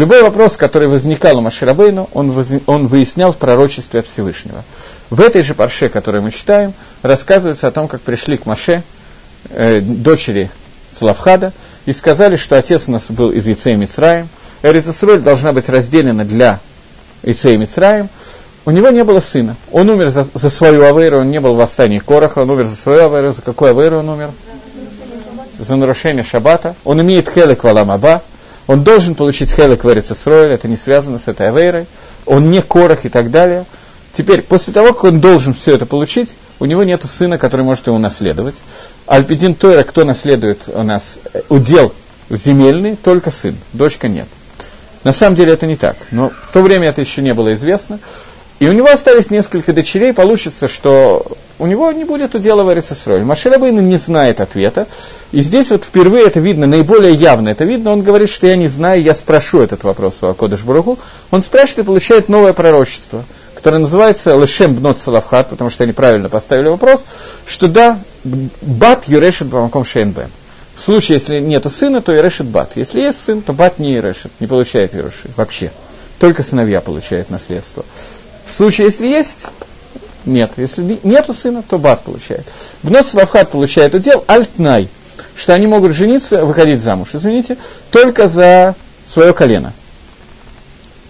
[0.00, 2.46] Любой вопрос, который возникал у Маширабейну, он, воз...
[2.64, 4.64] он выяснял в пророчестве Всевышнего.
[5.10, 6.72] В этой же парше, которую мы читаем,
[7.02, 8.82] рассказывается о том, как пришли к Маше
[9.50, 10.50] э, дочери
[10.98, 11.52] Славхада
[11.84, 14.30] и сказали, что отец у нас был из Яцея Мицраем,
[14.62, 16.60] Эрицесроль должна быть разделена для
[17.22, 18.08] Яцея Мицраем,
[18.64, 19.54] у него не было сына.
[19.70, 22.76] Он умер за, за свою авейру, он не был в восстании Короха, он умер за
[22.76, 23.34] свою авейру.
[23.34, 24.30] За какую авейру он умер?
[25.58, 26.74] За нарушение Шаббата.
[26.84, 28.22] Он имеет хелек валамаба,
[28.70, 31.86] он должен получить хелек в Эрицесроль, это не связано с этой авейрой.
[32.26, 33.64] Он не Корох и так далее–
[34.12, 37.86] Теперь, после того, как он должен все это получить, у него нет сына, который может
[37.86, 38.56] его наследовать.
[39.06, 41.18] Альпидин Тойра, кто наследует у нас
[41.48, 41.92] удел
[42.28, 44.26] земельный, только сын, дочка нет.
[45.04, 47.98] На самом деле это не так, но в то время это еще не было известно.
[48.60, 51.26] И у него остались несколько дочерей, получится, что
[51.58, 53.24] у него не будет удела в Эрицесроль.
[53.24, 54.86] Маширабейн не знает ответа.
[55.32, 57.90] И здесь вот впервые это видно, наиболее явно это видно.
[57.90, 60.98] Он говорит, что я не знаю, я спрошу этот вопрос у Акодыш Буруху.
[61.32, 63.24] Он спрашивает и получает новое пророчество–
[63.60, 67.04] который называется Лешем Бнот Салавхат, потому что они правильно поставили вопрос,
[67.44, 70.30] что да, Бат Юрешит Бамаком Шейнбе.
[70.76, 72.70] В случае, если нет сына, то Ерешит Бат.
[72.74, 75.72] Если есть сын, то Бат не Ерешит, не получает Ереши вообще.
[76.18, 77.84] Только сыновья получают наследство.
[78.50, 79.46] В случае, если есть,
[80.26, 80.52] нет.
[80.56, 82.44] Если нету сына, то Бат получает.
[82.82, 84.88] Бнот Салавхат получает удел Альтнай,
[85.36, 87.56] что они могут жениться, выходить замуж, извините,
[87.90, 88.74] только за
[89.06, 89.72] свое колено.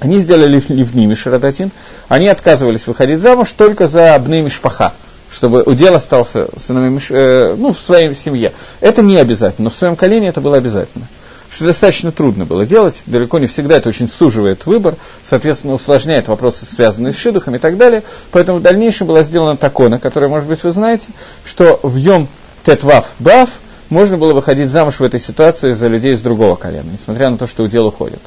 [0.00, 1.70] Они сделали Ливними Шарадатин,
[2.08, 4.94] они отказывались выходить замуж только за Абны Мишпаха,
[5.30, 8.52] чтобы удел остался сыновьями, э, ну, в своей семье.
[8.80, 11.06] Это не обязательно, но в своем колене это было обязательно.
[11.50, 14.94] Что достаточно трудно было делать, далеко не всегда это очень суживает выбор,
[15.24, 18.04] соответственно, усложняет вопросы, связанные с шидухом и так далее.
[18.30, 21.08] Поэтому в дальнейшем была сделана такона, которая, может быть, вы знаете,
[21.44, 22.28] что в Йом
[22.64, 23.50] Тетвав Бав
[23.88, 27.48] можно было выходить замуж в этой ситуации за людей из другого колена, несмотря на то,
[27.48, 28.20] что удел уходит.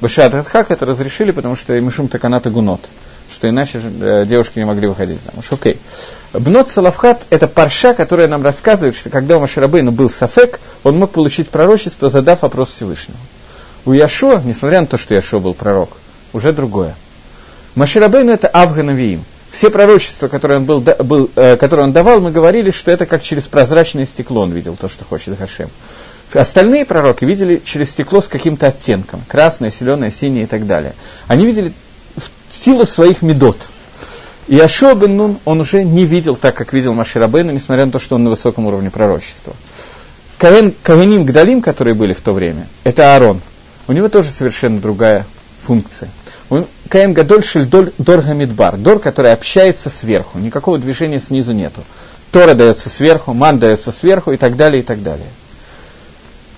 [0.00, 2.80] Башат Радхак это разрешили, потому что Мишум Таканата Гунот,
[3.30, 5.46] что иначе э, девушки не могли выходить замуж.
[5.50, 5.78] Окей.
[6.32, 11.12] Бнот Салавхат– это парша, которая нам рассказывает, что когда у Маширабейна был Сафек, он мог
[11.12, 13.18] получить пророчество, задав вопрос Всевышнему.
[13.84, 15.90] У Яшо, несмотря на то, что Яшо был пророк,
[16.32, 16.94] уже другое.
[17.74, 19.24] Маширабейну– это Авганавиим.
[19.50, 23.22] Все пророчества, которые он, был, был, э, которые он давал, мы говорили, что это как
[23.22, 25.70] через прозрачное стекло он видел то, что хочет Хашем.
[26.32, 30.94] Остальные пророки видели через стекло с каким-то оттенком, красное, зеленое, синее и так далее.
[31.26, 31.72] Они видели
[32.50, 33.56] силу своих медот.
[34.48, 37.98] И Ашуа бен Нун, он уже не видел так, как видел Маширабейна, несмотря на то,
[37.98, 39.54] что он на высоком уровне пророчества.
[40.38, 43.40] Каэн, Каганим Гдалим, которые были в то время, это Аарон.
[43.86, 45.26] У него тоже совершенно другая
[45.64, 46.08] функция.
[46.48, 48.22] Он, Каэн Гадоль Шельдоль Дор
[48.78, 51.82] Дор, который общается сверху, никакого движения снизу нету.
[52.32, 55.26] Тора дается сверху, Ман дается сверху и так далее, и так далее.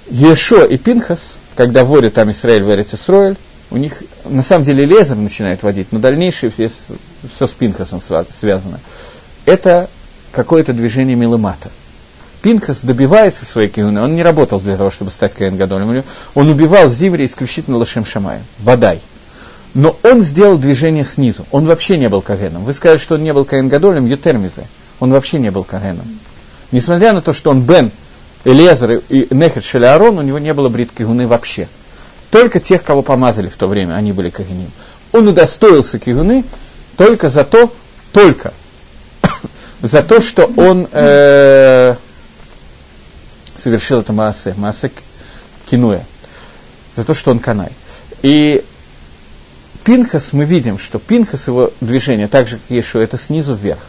[0.08, 3.36] Ешо и Пинхас, когда вводят там Израиль в Эрицисроэль,
[3.72, 6.70] у них на самом деле лезер начинает водить, но дальнейшее все,
[7.34, 8.78] все с Пинхасом связано.
[9.46, 9.88] Это
[10.30, 11.70] какое-то движение Милымата.
[12.42, 16.04] Пинхас добивается своей кигуны, он не работал для того, чтобы стать Каин Гадолем.
[16.34, 19.00] Он убивал Зиври исключительно Лашем Шамаем, Бадай.
[19.72, 21.46] Но он сделал движение снизу.
[21.50, 22.64] Он вообще не был Кагеном.
[22.64, 24.66] Вы сказали, что он не был Каин Гадолем, Ютермизе.
[25.00, 26.06] Он вообще не был Кагеном.
[26.72, 27.90] Несмотря на то, что он Бен,
[28.44, 31.68] Элезер и Нехет Шелеарон, у него не было брит кигуны вообще.
[32.32, 34.70] Только тех, кого помазали в то время, они были кагеним.
[35.12, 36.44] Он удостоился кигуны
[36.96, 37.70] только за то,
[38.10, 38.54] только
[39.82, 41.94] за то, что он э,
[43.58, 44.90] совершил это Маасе, Маасе
[45.66, 46.06] Кинуя,
[46.96, 47.70] за то, что он канай.
[48.22, 48.64] И
[49.84, 53.80] Пинхас, мы видим, что Пинхас, его движение, так же, как Ешу, это снизу вверх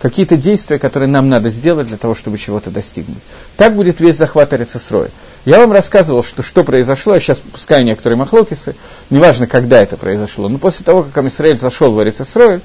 [0.00, 3.18] какие-то действия, которые нам надо сделать для того, чтобы чего-то достигнуть.
[3.56, 5.10] Так будет весь захват Арицесроя.
[5.44, 8.74] Я вам рассказывал, что, что произошло, я сейчас пускаю некоторые махлокисы,
[9.10, 12.60] неважно, когда это произошло, но после того, как Амисраэль зашел в Арицесроя,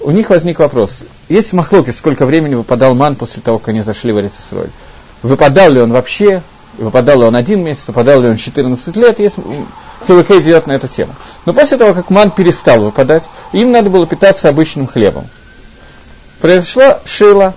[0.00, 0.98] у них возник вопрос,
[1.28, 4.70] есть махлокис, сколько времени выпадал ман после того, как они зашли в Арицесроя?
[5.22, 6.42] Выпадал ли он вообще,
[6.76, 9.36] выпадал ли он один месяц, выпадал ли он 14 лет, есть
[10.06, 11.12] Филокей идет на эту тему.
[11.44, 15.28] Но после того, как ман перестал выпадать, им надо было питаться обычным хлебом
[16.40, 17.54] произошла Шила.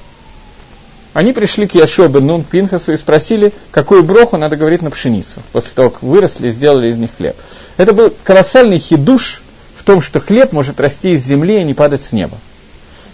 [1.13, 5.71] Они пришли к Яшуа бен Пинхасу и спросили, какую броху надо говорить на пшеницу, после
[5.75, 7.35] того, как выросли и сделали из них хлеб.
[7.77, 9.41] Это был колоссальный хидуш
[9.75, 12.37] в том, что хлеб может расти из земли и не падать с неба.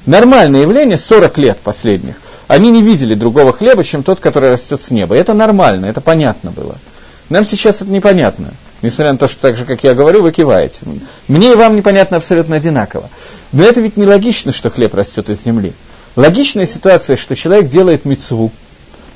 [0.06, 2.16] Нормальное явление 40 лет последних.
[2.48, 5.16] Они не видели другого хлеба, чем тот, который растет с неба.
[5.16, 6.76] Это нормально, это понятно было.
[7.30, 8.54] Нам сейчас это непонятно.
[8.82, 10.82] Несмотря на то, что так же, как я говорю, вы киваете.
[11.28, 13.10] Мне и вам непонятно абсолютно одинаково.
[13.52, 15.74] Но это ведь не логично, что хлеб растет из земли.
[16.16, 18.52] Логичная ситуация, что человек делает мецву,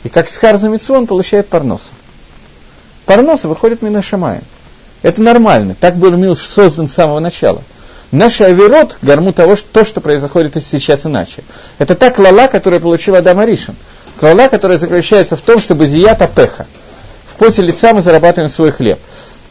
[0.04, 1.92] и как схар за мецву он получает парноса.
[3.06, 4.42] Парноса выходит Минашамая.
[5.02, 5.76] Это нормально.
[5.80, 7.62] Так был мир создан с самого начала.
[8.12, 11.44] Наш авирот горму того, что, то, что происходит сейчас иначе.
[11.78, 13.76] Это та клала, которую получил Адам Аришин.
[14.20, 16.68] Клала, которая заключается в том, чтобы зията пеха.
[17.28, 19.00] В поте лица мы зарабатываем свой хлеб.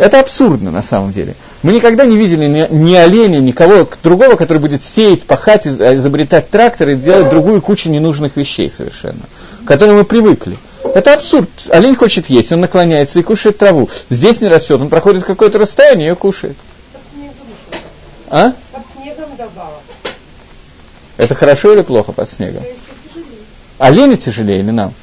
[0.01, 1.34] Это абсурдно на самом деле.
[1.62, 6.88] Мы никогда не видели ни, ни оленя, никого другого, который будет сеять, пахать, изобретать трактор
[6.88, 9.20] и делать другую кучу ненужных вещей совершенно,
[9.62, 10.57] к которым мы привыкли.
[10.94, 11.51] Это абсурд.
[11.68, 13.90] Олень хочет есть, он наклоняется и кушает траву.
[14.09, 16.57] Здесь не растет, он проходит какое-то расстояние и ее кушает.
[18.30, 18.55] А?
[21.18, 22.62] Это хорошо или плохо под снегом?
[23.76, 24.94] Олени тяжелее или нам?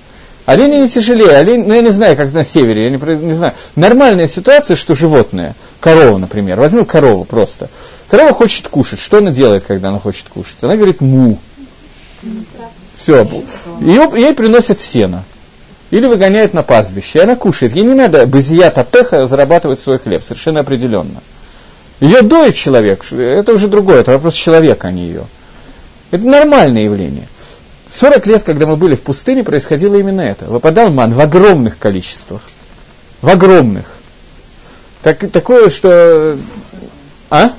[0.47, 3.53] Олени не тяжелее, олень, ну я не знаю, как на севере, я не, не знаю.
[3.75, 7.69] Нормальная ситуация, что животное, корова, например, возьму корову просто.
[8.07, 10.55] Корова хочет кушать, что она делает, когда она хочет кушать?
[10.61, 11.37] Она говорит му.
[12.95, 13.27] Все,
[13.81, 15.25] ее, ей приносят сено.
[15.91, 17.75] Или выгоняют на пастбище, и она кушает.
[17.75, 21.21] Ей не надо безията пеха зарабатывать свой хлеб, совершенно определенно.
[21.99, 25.25] Ее доит человек, это уже другое, это вопрос человека, а не ее.
[26.11, 27.27] Это нормальное явление.
[27.89, 30.45] 40 лет, когда мы были в пустыне, происходило именно это.
[30.45, 32.41] Выпадал ман в огромных количествах.
[33.21, 33.85] В огромных.
[35.03, 36.37] Так, такое, что...
[37.29, 37.51] А?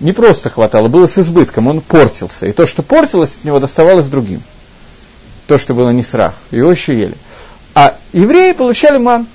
[0.00, 2.46] Не просто хватало, было с избытком, он портился.
[2.46, 4.42] И то, что портилось от него, доставалось другим.
[5.46, 6.34] То, что было не срах.
[6.50, 7.14] Его еще ели.
[7.74, 9.26] А евреи получали ман.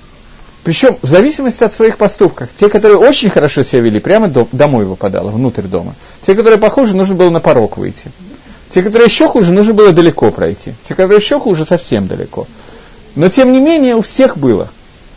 [0.62, 2.48] Причем в зависимости от своих поступков.
[2.54, 5.94] Те, которые очень хорошо себя вели, прямо до, домой выпадало, внутрь дома.
[6.22, 8.10] Те, которые похуже, нужно было на порог выйти.
[8.70, 10.74] Те, которые еще хуже, нужно было далеко пройти.
[10.84, 12.46] Те, которые еще хуже, совсем далеко.
[13.16, 14.68] Но тем не менее у всех было.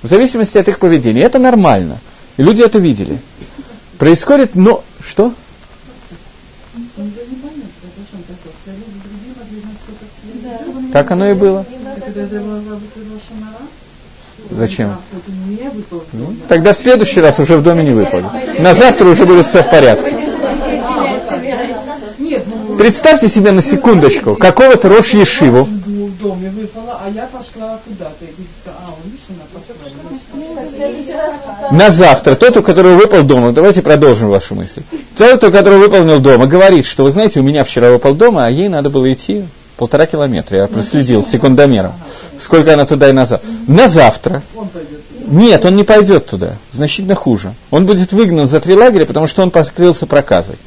[0.02, 1.22] В зависимости от их поведения.
[1.22, 2.00] Это нормально.
[2.38, 3.20] И люди это видели.
[4.00, 4.84] Происходит, но...
[5.06, 5.34] Что?
[10.92, 11.66] Так оно и было.
[14.50, 14.96] Зачем?
[16.12, 18.60] Ну, тогда в следующий раз уже в доме не выпадет.
[18.60, 20.23] На завтра уже будет все в порядке.
[22.84, 25.70] Представьте себе на секундочку, какого-то Рош Ешиву.
[31.72, 34.82] На завтра тот, у которого выпал дома, давайте продолжим вашу мысль.
[35.16, 38.50] Тот, у которого выполнил дома, говорит, что вы знаете, у меня вчера выпал дома, а
[38.50, 39.46] ей надо было идти
[39.78, 40.58] полтора километра.
[40.58, 41.94] Я проследил секундомером,
[42.38, 43.46] сколько она туда и назад.
[43.66, 44.44] На завтра.
[45.26, 46.56] Нет, он не пойдет туда.
[46.70, 47.54] Значительно хуже.
[47.72, 50.58] Он будет выгнан за три лагеря, потому что он покрылся проказой.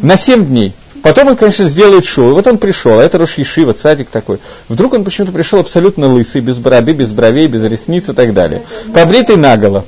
[0.00, 2.34] На семь дней Потом он, конечно, сделает шоу.
[2.34, 4.38] Вот он пришел, а это Рош Ешива, цадик такой.
[4.68, 8.62] Вдруг он почему-то пришел абсолютно лысый, без бороды, без бровей, без ресниц и так далее.
[8.92, 9.84] Побритый наголо.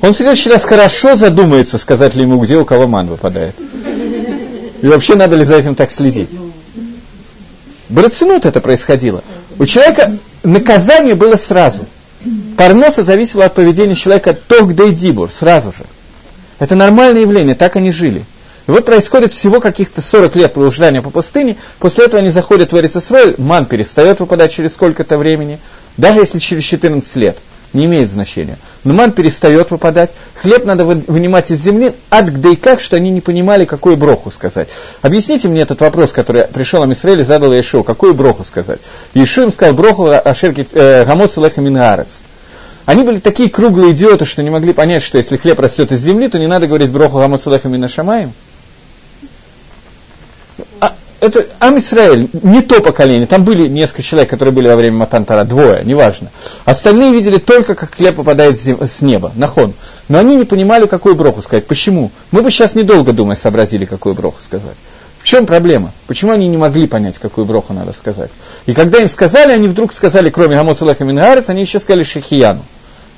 [0.00, 3.54] Он в следующий раз хорошо задумается, сказать ли ему, где у кого ман выпадает.
[4.82, 6.30] И вообще надо ли за этим так следить.
[7.88, 9.22] Брацинут это происходило.
[9.58, 11.86] У человека наказание было сразу.
[12.56, 15.84] Парноса зависело от поведения человека и дибур, сразу же.
[16.58, 18.24] Это нормальное явление, так они жили.
[18.66, 23.34] Вот происходит всего каких-то 40 лет блуждания по пустыне, после этого они заходят в Эрицесроль,
[23.38, 25.58] ман перестает выпадать через сколько-то времени,
[25.96, 27.38] даже если через 14 лет,
[27.72, 28.58] не имеет значения.
[28.84, 30.10] Но ман перестает выпадать,
[30.40, 34.30] хлеб надо вынимать из земли, ад где и как, что они не понимали, какую броху
[34.30, 34.68] сказать.
[35.00, 38.78] Объясните мне этот вопрос, который пришел Амисраэль и задал Иешуа, какую броху сказать.
[39.14, 41.42] Иешуа им сказал броху Ашерки э, Гамоцу.
[42.84, 46.28] Они были такие круглые идиоты, что не могли понять, что если хлеб растет из земли,
[46.28, 48.32] то не надо говорить броху Гамоцу Леха Минашамаем
[51.22, 55.44] это Ам Исраэль, не то поколение, там были несколько человек, которые были во время Матантара,
[55.44, 56.30] двое, неважно.
[56.64, 59.72] Остальные видели только, как хлеб попадает с неба, на хон.
[60.08, 61.64] Но они не понимали, какую броху сказать.
[61.66, 62.10] Почему?
[62.32, 64.74] Мы бы сейчас недолго, думая, сообразили, какую броху сказать.
[65.20, 65.92] В чем проблема?
[66.08, 68.30] Почему они не могли понять, какую броху надо сказать?
[68.66, 72.64] И когда им сказали, они вдруг сказали, кроме Гамоса Леха Мингарец, они еще сказали Шехияну.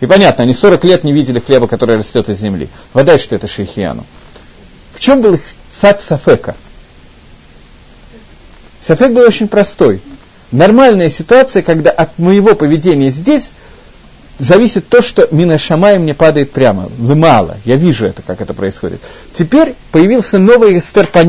[0.00, 2.68] И понятно, они 40 лет не видели хлеба, который растет из земли.
[2.92, 4.04] Вода, что это Шехияну.
[4.92, 5.40] В чем был их
[5.72, 6.54] сад Сафека?
[8.84, 10.02] Сафек был очень простой.
[10.52, 13.52] Нормальная ситуация, когда от моего поведения здесь
[14.38, 17.56] зависит то, что мина шамай мне падает прямо, мало.
[17.64, 19.00] Я вижу это, как это происходит.
[19.32, 21.22] Теперь появился новый эстер по.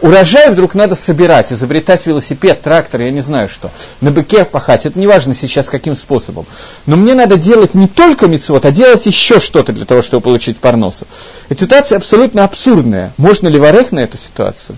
[0.00, 3.70] Урожай вдруг надо собирать, изобретать велосипед, трактор, я не знаю что.
[4.00, 6.46] На быке пахать, это не важно сейчас каким способом.
[6.86, 10.58] Но мне надо делать не только мицвод, а делать еще что-то для того, чтобы получить
[10.58, 11.06] парносу.
[11.48, 13.12] Эта ситуация абсолютно абсурдная.
[13.18, 14.76] Можно ли варех на эту ситуацию?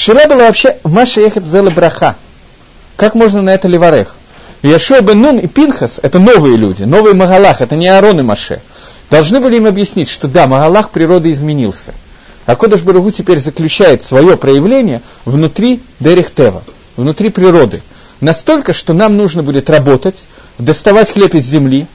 [0.00, 2.16] Шира была вообще Маша ехать зела браха.
[2.96, 4.16] Как можно на это ливарех?
[4.62, 8.62] Яшуа бен Нун и Пинхас– это новые люди, новый Магалах, это не Аарон и Маше.
[9.10, 11.92] Должны были им объяснить, что да, Магалах природы изменился.
[12.46, 16.62] А Кодыш Барагу теперь заключает свое проявление внутри Дерихтева,
[16.96, 17.82] внутри природы.
[18.22, 20.24] Настолько, что нам нужно будет работать,
[20.56, 21.86] доставать хлеб из земли,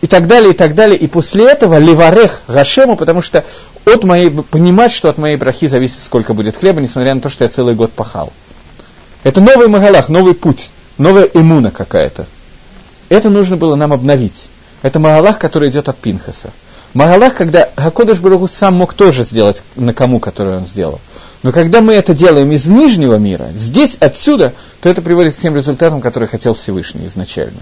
[0.00, 0.98] и так далее, и так далее.
[0.98, 3.44] И после этого ливарех Гашему, потому что
[3.84, 7.44] от моей, понимать, что от моей брахи зависит, сколько будет хлеба, несмотря на то, что
[7.44, 8.32] я целый год пахал.
[9.24, 12.26] Это новый Магалах, новый путь, новая иммуна какая-то.
[13.08, 14.48] Это нужно было нам обновить.
[14.82, 16.50] Это Магалах, который идет от Пинхаса.
[16.94, 21.00] Магалах, когда Гакодыш Барагу сам мог тоже сделать на кому, который он сделал.
[21.42, 25.54] Но когда мы это делаем из нижнего мира, здесь, отсюда, то это приводит к тем
[25.54, 27.60] результатам, которые хотел Всевышний изначально.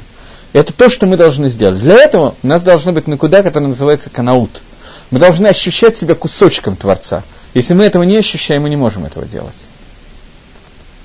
[0.53, 1.81] Это то, что мы должны сделать.
[1.81, 4.51] Для этого у нас должно быть накуда, который называется канаут–
[5.11, 7.23] мы должны ощущать себя кусочком Творца.
[7.55, 9.55] Если мы этого не ощущаем, мы не можем этого делать.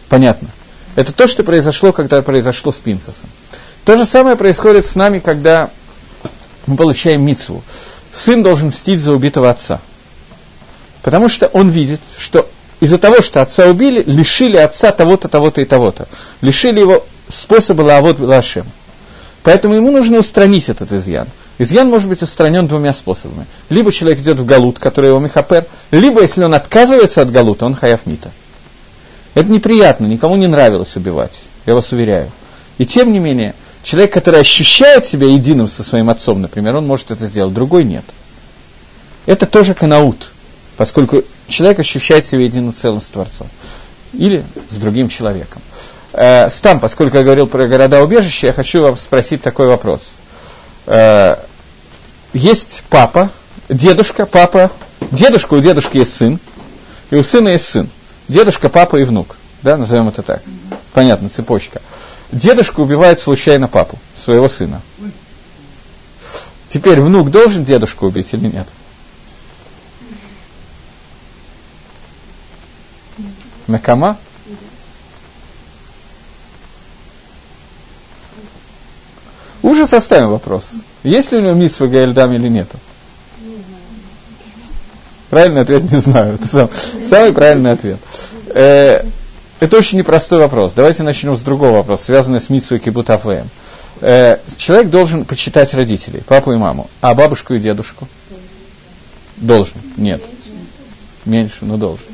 [0.10, 0.50] Понятно?
[0.96, 3.30] Это то, что произошло, когда произошло с Пинхасом.
[3.86, 5.70] То же самое происходит с нами, когда
[6.66, 7.64] мы получаем мицву.
[8.12, 9.80] Сын должен мстить за убитого отца.
[11.02, 15.66] Потому что он видит, что из-за того, что отца убили, лишили отца того-то, того-то и
[15.66, 16.08] того-то.
[16.42, 18.66] Лишили его способа лавод лашем.
[19.44, 21.28] Поэтому ему нужно устранить этот изъян.
[21.58, 23.46] Изъян может быть устранен двумя способами.
[23.70, 27.76] Либо человек идет в галут, который его мехапер, либо если он отказывается от галута, он
[27.76, 28.32] хаяфнита.
[29.34, 32.32] Это неприятно, никому не нравилось убивать, я вас уверяю.
[32.78, 37.12] И тем не менее, человек, который ощущает себя единым со своим отцом, например, он может
[37.12, 38.04] это сделать, другой нет.
[39.26, 40.32] Это тоже канаут,
[40.78, 43.48] поскольку человек ощущает себя единым целым с Творцом.
[44.14, 45.62] Или с другим человеком.
[46.14, 50.14] Э, Стам, поскольку я говорил про города-убежища, я хочу вам спросить такой вопрос.
[50.86, 51.38] Э,
[52.34, 53.30] есть папа,
[53.70, 54.72] дедушка, папа,
[55.12, 56.40] дедушка, у дедушки есть сын,
[57.10, 57.90] и у сына есть сын.
[58.28, 59.38] Дедушка, папа и внук.
[59.62, 60.42] Да, назовем это так.
[60.94, 61.82] Понятно, цепочка.
[62.32, 64.82] Дедушка убивает случайно папу, своего сына.
[66.68, 68.68] Теперь внук должен дедушку убить или нет?
[73.68, 74.18] Накама?
[79.62, 80.64] Уже составим вопрос.
[81.04, 82.68] Есть ли у него митсва Гаэльдам или нет?
[85.30, 86.36] Правильный ответ не знаю.
[86.36, 86.70] Это сам,
[87.08, 87.98] самый правильный ответ.
[88.48, 89.04] Э,
[89.60, 90.74] это очень непростой вопрос.
[90.74, 93.50] Давайте начнем с другого вопроса, связанного с митсвой Кибут Афлеем.
[94.02, 98.08] Э, человек должен почитать родителей, папу и маму, а бабушку и дедушку?
[99.38, 99.76] Должен.
[99.96, 100.22] Нет.
[101.26, 102.06] Меньше, но должен.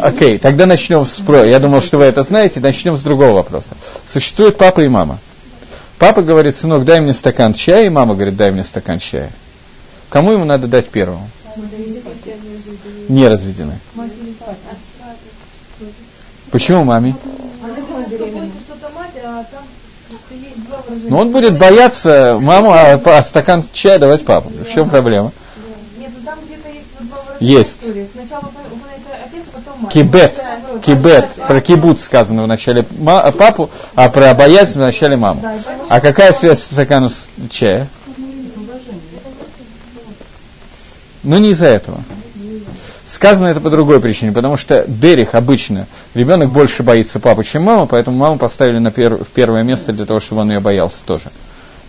[0.00, 1.22] Окей, okay, тогда начнем с.
[1.26, 2.60] Я думал, что вы это знаете.
[2.60, 3.74] Начнем с другого вопроса.
[4.06, 5.18] Существует папа и мама.
[6.02, 9.30] Папа говорит, сынок, дай мне стакан чая, и мама говорит, дай мне стакан чая.
[10.08, 11.30] Кому ему надо дать первому?
[13.08, 13.78] Не разведены.
[16.50, 17.14] Почему маме?
[21.04, 24.50] Но он будет бояться маму, а, а стакан чая давать папу.
[24.50, 25.30] В чем проблема?
[25.98, 26.68] Нет, ну там где-то
[27.38, 27.78] есть.
[28.12, 28.50] Сначала
[29.90, 30.32] Кибет.
[30.84, 31.28] Кибет.
[31.46, 35.42] Про кибут сказано в начале папу, а про боязнь в начале маму.
[35.88, 37.10] А какая связь с стаканом
[37.50, 37.88] чая?
[41.22, 42.02] Ну, не из-за этого.
[43.06, 47.86] Сказано это по другой причине, потому что Дерих обычно, ребенок больше боится папы, чем мама,
[47.86, 51.24] поэтому маму поставили на пер- в первое место для того, чтобы он ее боялся тоже.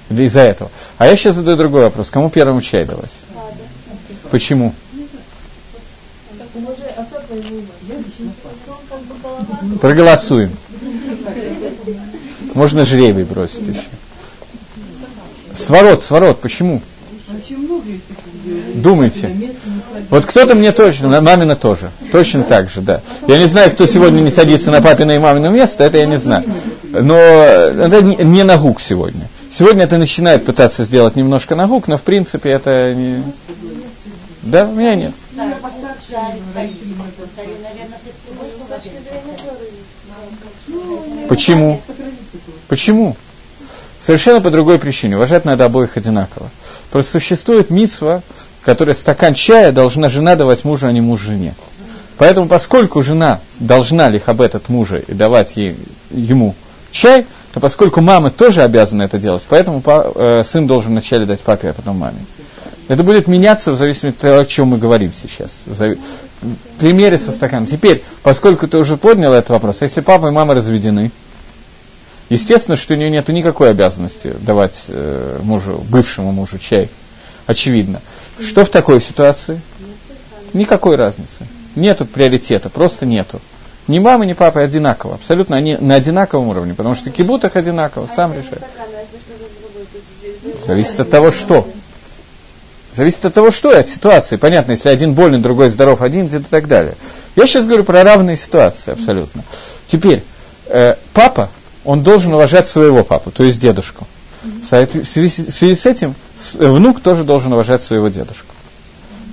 [0.09, 0.69] Из-за этого.
[0.97, 2.11] А я сейчас задаю другой вопрос.
[2.11, 3.11] Кому первому чай давать?
[4.31, 4.73] Почему?
[9.81, 10.51] Проголосуем.
[12.53, 13.81] Можно жребий бросить еще.
[15.55, 16.81] Сворот, сворот, почему?
[18.75, 19.29] Думайте.
[20.09, 21.89] Вот кто-то мне точно, на- мамина тоже.
[22.11, 23.01] Точно так же, да.
[23.27, 26.17] Я не знаю, кто сегодня не садится на папино и мамино место, это я не
[26.17, 26.43] знаю.
[26.91, 29.27] Но это не, не нагук сегодня.
[29.51, 33.23] Сегодня это начинает пытаться сделать немножко нагук, но в принципе это не...
[34.43, 35.13] Да, у меня нет.
[41.29, 41.81] Почему?
[42.67, 43.15] Почему?
[43.99, 45.15] Совершенно по другой причине.
[45.15, 46.49] Уважать надо обоих одинаково.
[46.91, 48.21] Просто существует митсва,
[48.63, 51.55] которая стакан чая должна жена давать мужу, а не муж жене.
[52.17, 55.75] Поэтому, поскольку жена должна лихабет от мужа и давать ей,
[56.11, 56.53] ему
[56.91, 61.41] чай, то поскольку мама тоже обязана это делать, поэтому па- э, сын должен вначале дать
[61.41, 62.19] папе, а потом маме.
[62.87, 65.51] Это будет меняться в зависимости от того, о чем мы говорим сейчас.
[65.65, 65.99] В зави-
[66.79, 67.67] примере со стаканом.
[67.67, 71.11] Теперь, поскольку ты уже поднял этот вопрос, если папа и мама разведены,
[72.29, 76.89] естественно, что у нее нет никакой обязанности давать э, мужу, бывшему мужу чай.
[77.45, 78.01] Очевидно.
[78.39, 79.61] Что в такой ситуации?
[80.53, 81.45] Никакой разницы.
[81.75, 83.39] Нету приоритета, просто нету.
[83.87, 85.15] Ни мамы, ни папы одинаково.
[85.15, 88.61] Абсолютно они на одинаковом уровне, потому что кибут их одинаково, сам решает.
[90.67, 91.67] Зависит от того, что.
[92.95, 94.35] Зависит от того, что и от ситуации.
[94.35, 96.95] Понятно, если один болен, другой здоров, один и так далее.
[97.35, 99.43] Я сейчас говорю про равные ситуации абсолютно.
[99.87, 100.23] Теперь,
[100.67, 101.49] э, папа,
[101.83, 104.07] он должен уважать своего папу, то есть дедушку.
[104.43, 106.15] В связи, в связи с этим
[106.59, 108.53] э, внук тоже должен уважать своего дедушку.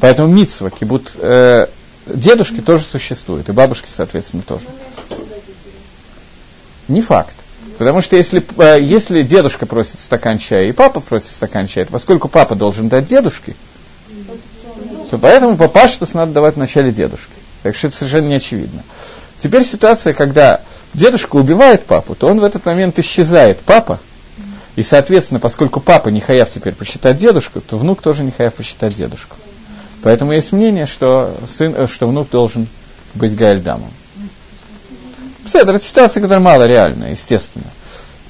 [0.00, 1.66] Поэтому митсва, кибут, э,
[2.06, 4.64] дедушки тоже существуют, и бабушки, соответственно, тоже.
[6.88, 7.34] Не факт.
[7.80, 11.92] Потому что если, э, если дедушка просит стакан чая и папа просит стакан чая, то
[11.92, 13.56] поскольку папа должен дать дедушке,
[15.10, 17.32] то поэтому папаштас надо давать вначале дедушке.
[17.62, 18.82] Так что это совершенно не очевидно.
[19.38, 20.60] Теперь ситуация, когда
[20.92, 23.98] дедушка убивает папу, то он в этот момент исчезает, папа,
[24.76, 28.94] и, соответственно, поскольку папа не хаяв теперь посчитать дедушку, то внук тоже не хаяв посчитать
[28.94, 29.36] дедушку.
[30.02, 32.66] Поэтому есть мнение, что, сын, э, что внук должен
[33.14, 33.90] быть Гаэльдамом.
[35.44, 37.66] Это ситуация, которая мало реальная, естественно.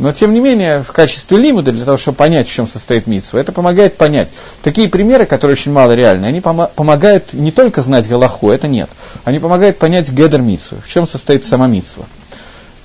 [0.00, 3.38] Но, тем не менее, в качестве лимуда, для того, чтобы понять, в чем состоит митсва,
[3.38, 4.28] это помогает понять.
[4.62, 8.88] Такие примеры, которые очень мало реальны, они помо- помогают не только знать Галаху, это нет.
[9.24, 12.06] Они помогают понять Гедер митсвы, в чем состоит сама митсва.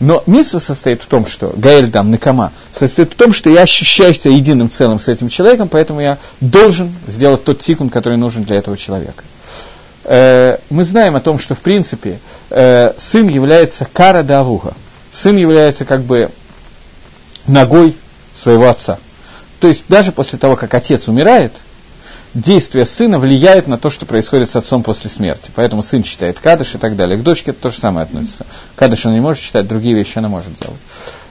[0.02, 4.14] Но митсва состоит в том, что, Гаэль дам, Накама, состоит в том, что я ощущаю
[4.14, 8.58] себя единым целым с этим человеком, поэтому я должен сделать тот тикун, который нужен для
[8.58, 9.24] этого человека.
[10.06, 12.20] Э, мы знаем о том, что, в принципе,
[12.52, 14.74] э, сын является кара давуга.
[15.12, 16.30] Сын является как бы
[17.48, 17.96] ногой
[18.40, 19.00] своего отца.
[19.60, 21.54] То есть даже после того, как отец умирает,
[22.36, 25.52] действия сына влияют на то, что происходит с отцом после смерти.
[25.56, 27.18] Поэтому сын читает кадыш и так далее.
[27.18, 28.46] К дочке это то же самое относится.
[28.76, 30.80] Кадыш она не может читать, другие вещи она может делать.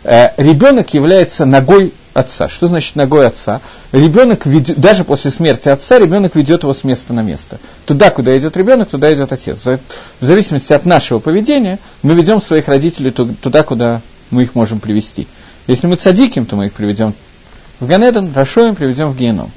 [0.02, 2.48] Э, ребенок является ногой отца.
[2.48, 3.60] Что значит ногой отца?
[3.92, 7.58] Ребенок ведет, даже после смерти отца, ребенок ведет его с места на место.
[7.84, 9.58] Туда, куда идет ребенок, туда идет отец.
[9.64, 9.78] В
[10.20, 14.00] зависимости от нашего поведения, мы ведем своих родителей туда, куда
[14.30, 15.26] мы их можем привести.
[15.66, 17.14] Если мы цадиким, то мы их приведем
[17.80, 19.50] в Ганедон, Рашоем приведем в Геном.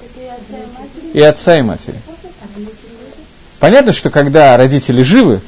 [1.18, 2.00] И отца, и матери.
[3.58, 5.42] Понятно, что когда родители живы,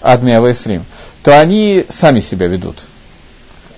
[0.00, 0.86] Адми Авайсрим,
[1.22, 2.78] то они сами себя ведут.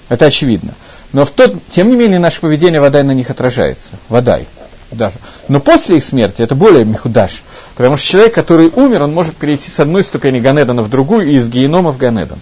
[0.09, 0.75] Это очевидно.
[1.13, 3.95] Но в тот, тем не менее, наше поведение вода на них отражается.
[4.09, 4.47] Водай.
[4.93, 5.17] Даже.
[5.49, 7.43] Но после их смерти это более михудаш.
[7.75, 11.35] Потому что человек, который умер, он может перейти с одной ступени Ганедана в другую и
[11.35, 12.39] из генома в Ганедан.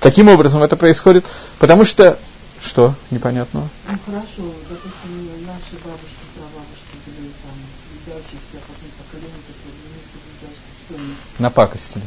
[0.00, 1.24] Каким образом это происходит?
[1.58, 2.18] Потому что...
[2.62, 2.94] Что?
[3.10, 3.68] Непонятно.
[3.88, 7.56] Ну хорошо, допустим, наши бабушки, прабабушки были там
[8.04, 12.02] соблюдающиеся потом поколения, которые не соблюдающиеся, Напакостили.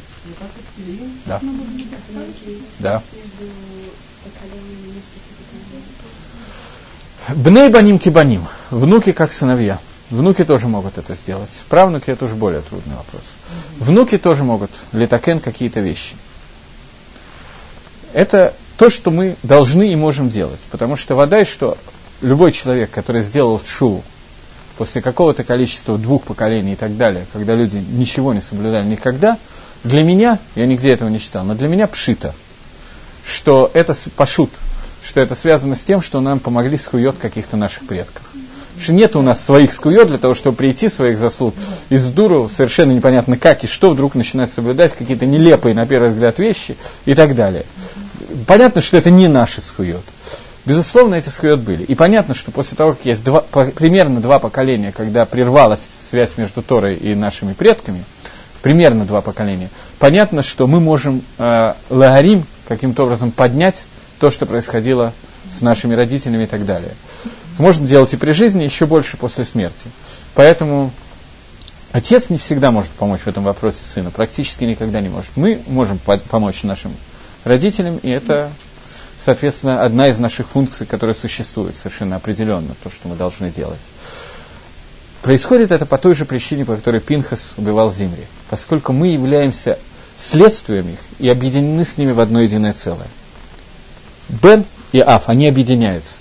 [0.87, 1.11] им?
[1.27, 1.41] Да.
[2.79, 3.03] Да.
[7.35, 8.47] Бней баним кибаним.
[8.71, 9.77] Внуки как сыновья.
[10.09, 11.51] Внуки тоже могут это сделать.
[11.69, 13.21] Правнуки это уже более трудный вопрос.
[13.77, 16.15] Внуки тоже могут летакен какие-то вещи.
[18.13, 20.59] это то, что мы должны и можем делать.
[20.71, 21.77] Потому что вода, что
[22.21, 24.03] любой человек, который сделал шоу
[24.77, 29.37] после какого-то количества двух поколений и так далее, когда люди ничего не соблюдали никогда,
[29.83, 32.33] для меня, я нигде этого не читал, но для меня пшито,
[33.25, 34.49] что это пошут,
[35.03, 38.23] что это связано с тем, что нам помогли скует каких-то наших предков.
[38.79, 41.55] Что нет у нас своих скует для того, чтобы прийти своих заслуг
[41.89, 46.37] из дуру, совершенно непонятно как и что, вдруг начинать соблюдать какие-то нелепые, на первый взгляд,
[46.37, 47.65] вещи и так далее.
[48.45, 50.03] Понятно, что это не наши скует.
[50.67, 51.83] Безусловно, эти скует были.
[51.83, 56.61] И понятно, что после того, как есть два, примерно два поколения, когда прервалась связь между
[56.61, 58.03] Торой и нашими предками,
[58.61, 63.85] примерно два поколения, понятно, что мы можем э, лагарим каким-то образом поднять
[64.19, 65.13] то, что происходило
[65.49, 66.91] с нашими родителями и так далее.
[67.57, 69.87] Можно делать и при жизни, еще больше после смерти.
[70.35, 70.91] Поэтому
[71.93, 75.31] отец не всегда может помочь в этом вопросе сына, практически никогда не может.
[75.37, 75.97] Мы можем
[76.29, 76.91] помочь нашим
[77.45, 78.49] родителям, и это,
[79.19, 83.79] соответственно, одна из наших функций, которая существует совершенно определенно, то, что мы должны делать.
[85.21, 89.77] Происходит это по той же причине, по которой Пинхас убивал Зимри, поскольку мы являемся
[90.17, 93.07] следствием их и объединены с ними в одно единое целое.
[94.29, 96.17] Бен и Аф, они объединяются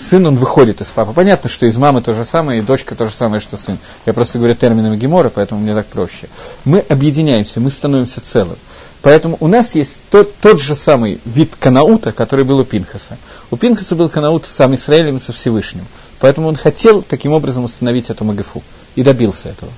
[0.00, 1.12] сын, он выходит из папы.
[1.12, 3.78] Понятно, что из мамы то же самое, и дочка то же самое, что сын.
[4.06, 6.28] Я просто говорю терминами Гемора, поэтому мне так проще.
[6.64, 8.56] Мы объединяемся, мы становимся целым.
[9.02, 13.16] Поэтому у нас есть тот, тот же самый вид канаута, который был у Пинхаса.
[13.50, 15.86] У Пинхаса был канаут сам Израилем и со Всевышним.
[16.18, 18.62] Поэтому он хотел таким образом установить эту Магафу.
[18.96, 19.70] И добился этого.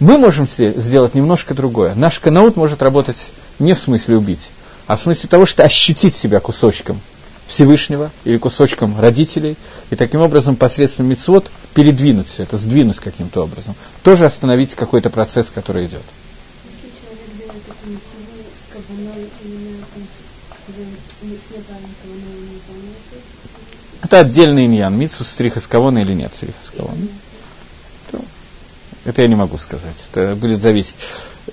[0.00, 1.94] Мы можем сделать немножко другое.
[1.94, 4.50] Наш канаут может работать не в смысле убить,
[4.86, 7.00] а в смысле того, что ощутить себя кусочком
[7.46, 9.56] Всевышнего или кусочком родителей,
[9.90, 13.74] и таким образом посредством мицвод передвинуть все это, сдвинуть каким-то образом.
[14.02, 16.02] Тоже остановить какой-то процесс, который идет.
[16.64, 18.24] Если человек делает эту митцву
[18.54, 18.83] с кабаной именно с неправильной кабаной не выполняет,
[24.02, 24.96] это отдельный иньян.
[24.96, 26.96] Митсу стриха с кавона или нет стриха с кавона.
[29.04, 29.96] Это я не могу сказать.
[30.12, 30.96] Это будет зависеть.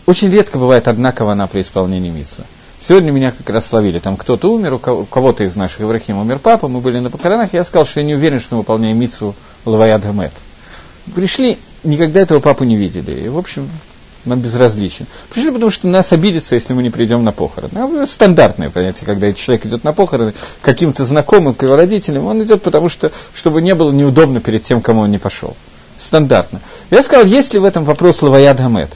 [0.05, 2.43] Очень редко бывает одна кавана при исполнении митсу.
[2.79, 6.67] Сегодня меня как раз словили, там кто-то умер, у кого-то из наших Иврахим умер папа,
[6.67, 9.35] мы были на похоронах, я сказал, что я не уверен, что мы выполняем митсу
[9.65, 10.31] Лаваяд Гамет.
[11.13, 13.69] Пришли, никогда этого папу не видели, и, в общем,
[14.25, 15.07] нам безразличен.
[15.29, 17.71] Пришли, потому что нас обидится, если мы не придем на похороны.
[17.75, 22.61] А, стандартное понятие, когда человек идет на похороны каким-то знакомым, к его родителям, он идет
[22.61, 25.55] потому что, чтобы не было неудобно перед тем, кому он не пошел.
[25.99, 26.61] Стандартно.
[26.89, 28.89] Я сказал, есть ли в этом вопрос Лаваяд Гамет?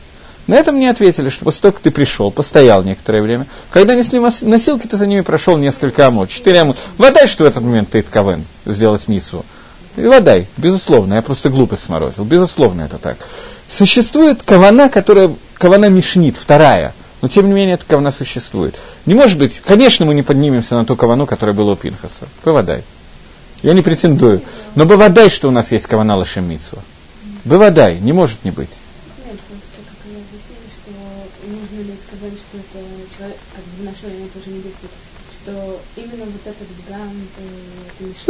[0.47, 4.19] На это мне ответили, что после того, как ты пришел, постоял некоторое время, когда несли
[4.19, 6.77] носилки, ты за ними прошел несколько амот, четыре амот.
[6.97, 9.43] Водай, что в этот момент ты ковен сделать мису.
[9.97, 13.17] И водай, безусловно, я просто глупость сморозил, безусловно это так.
[13.69, 18.75] Существует кавана, которая, кавана мишнит, вторая, но тем не менее эта кавана существует.
[19.05, 22.27] Не может быть, конечно, мы не поднимемся на ту кавану, которая была у Пинхаса.
[22.43, 22.83] Бывадай.
[23.63, 24.41] Я не претендую.
[24.75, 26.77] Но бывадай, что у нас есть кавана Лашем Митсу.
[27.45, 28.71] Бывадай, не может не быть.
[35.45, 35.74] что
[36.15, 37.11] именно вот этот гам,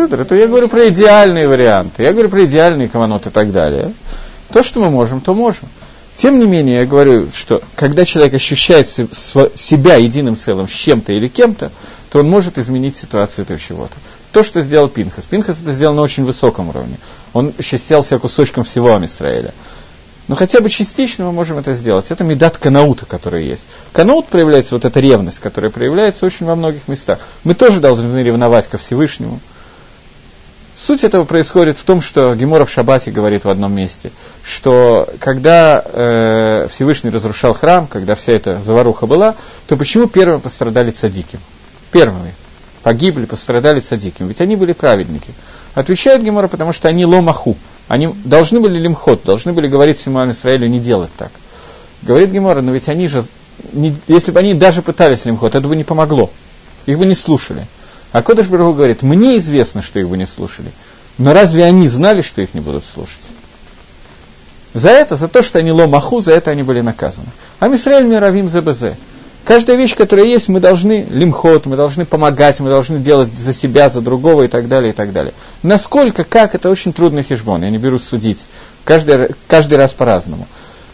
[0.07, 3.93] это, это, я говорю про идеальные варианты, я говорю про идеальные каванот и так далее.
[4.51, 5.67] То, что мы можем, то можем.
[6.17, 11.27] Тем не менее, я говорю, что когда человек ощущает себя единым целым с чем-то или
[11.27, 11.71] кем-то,
[12.09, 13.93] то он может изменить ситуацию этого чего-то.
[14.31, 15.25] То, что сделал Пинхас.
[15.25, 16.97] Пинхас это сделал на очень высоком уровне.
[17.33, 19.53] Он считал себя кусочком всего Ам Исраэля.
[20.27, 22.09] Но хотя бы частично мы можем это сделать.
[22.09, 23.67] Это מידת קנאות а, который есть.
[23.91, 27.19] קנאות проявляется, вот эта ревность, которая проявляется очень во многих местах.
[27.43, 29.39] Мы тоже должны ревновать ко Всевышнему.
[30.75, 34.11] Суть этого происходит в том, что Гемора в Шабате говорит в одном месте,
[34.43, 39.35] что когда э, Всевышний разрушал храм, когда вся эта заваруха была,
[39.67, 41.39] то почему первыми пострадали цадики?
[41.91, 42.33] Первыми
[42.85, 44.27] погибли, пострадали цадиким.
[44.27, 45.33] Ведь они были праведники.
[45.73, 47.57] Отвечает Гемора, потому что они ломаху.
[47.87, 51.31] Они должны были лимхот, должны были говорить всему Израилю не делать так.
[52.01, 53.23] Говорит Гемора, но ведь они же,
[53.73, 56.31] не, если бы они даже пытались лимхот, это бы не помогло.
[56.85, 57.65] Их бы не слушали.
[58.11, 60.71] А Кодыш Барагу говорит, мне известно, что их бы не слушали.
[61.17, 63.21] Но разве они знали, что их не будут слушать?
[64.73, 67.27] За это, за то, что они ломаху, за это они были наказаны.
[67.59, 68.97] А Мисраэль Миравим ЗБЗ.
[69.45, 73.91] Каждая вещь, которая есть, мы должны лимхот, мы должны помогать, мы должны делать за себя,
[73.91, 75.33] за другого и так далее, и так далее.
[75.61, 78.43] Насколько, как, это очень трудный хижбон, я не берусь судить.
[78.83, 80.47] Каждый, каждый раз по-разному.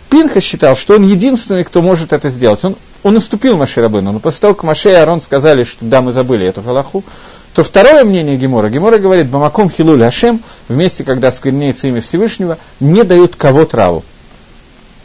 [0.10, 2.61] Пинха считал, что он единственный, кто может это сделать.
[2.65, 6.02] Он, он уступил Маше Рабыну, но после того, как Маше и Арон сказали, что да,
[6.02, 7.06] мы забыли эту Галаху,
[7.53, 13.03] то второе мнение Гемора, Гемора говорит, Бамаком Хилуль Хашем, вместе, когда сквернеется имя Всевышнего, не
[13.03, 14.03] дают кого траву.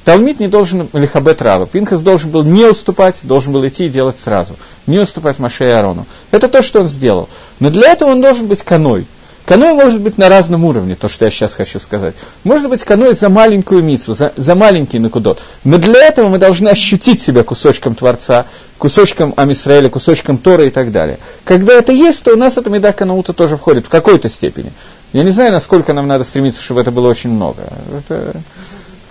[0.06, 1.66] Талмит не должен лихабет рава.
[1.66, 4.54] Пинхас должен был не уступать, должен был идти и делать сразу.
[4.86, 6.06] Не уступать Маше и Арону.
[6.30, 7.28] Это то, что он сделал.
[7.58, 9.04] Но для этого он должен быть каной.
[9.46, 12.14] Каной может быть на разном уровне, то, что я сейчас хочу сказать.
[12.44, 15.40] Может быть каной за маленькую мицу, за, за маленький накудот.
[15.64, 18.46] Но для этого мы должны ощутить себя кусочком Творца,
[18.78, 21.18] кусочком Амисраэля, кусочком Тора и так далее.
[21.44, 24.70] Когда это есть, то у нас эта меда канаута тоже входит в какой-то степени.
[25.12, 27.62] Я не знаю, насколько нам надо стремиться, чтобы это было очень много.
[28.08, 28.40] Это,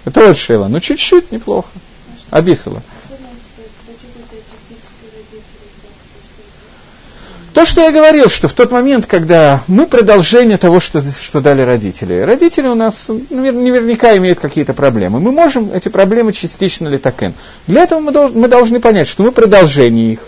[0.05, 0.67] это вот шева.
[0.67, 1.69] Но чуть-чуть неплохо.
[2.29, 2.81] Абисала.
[7.55, 11.61] То, что я говорил, что в тот момент, когда мы продолжение того, что, что дали
[11.61, 12.19] родители.
[12.19, 15.21] Родители у нас наверняка имеют какие-то проблемы.
[15.21, 17.33] Мы можем эти проблемы частично литакен.
[17.65, 20.19] Для этого мы, долж, мы должны понять, что мы продолжение их,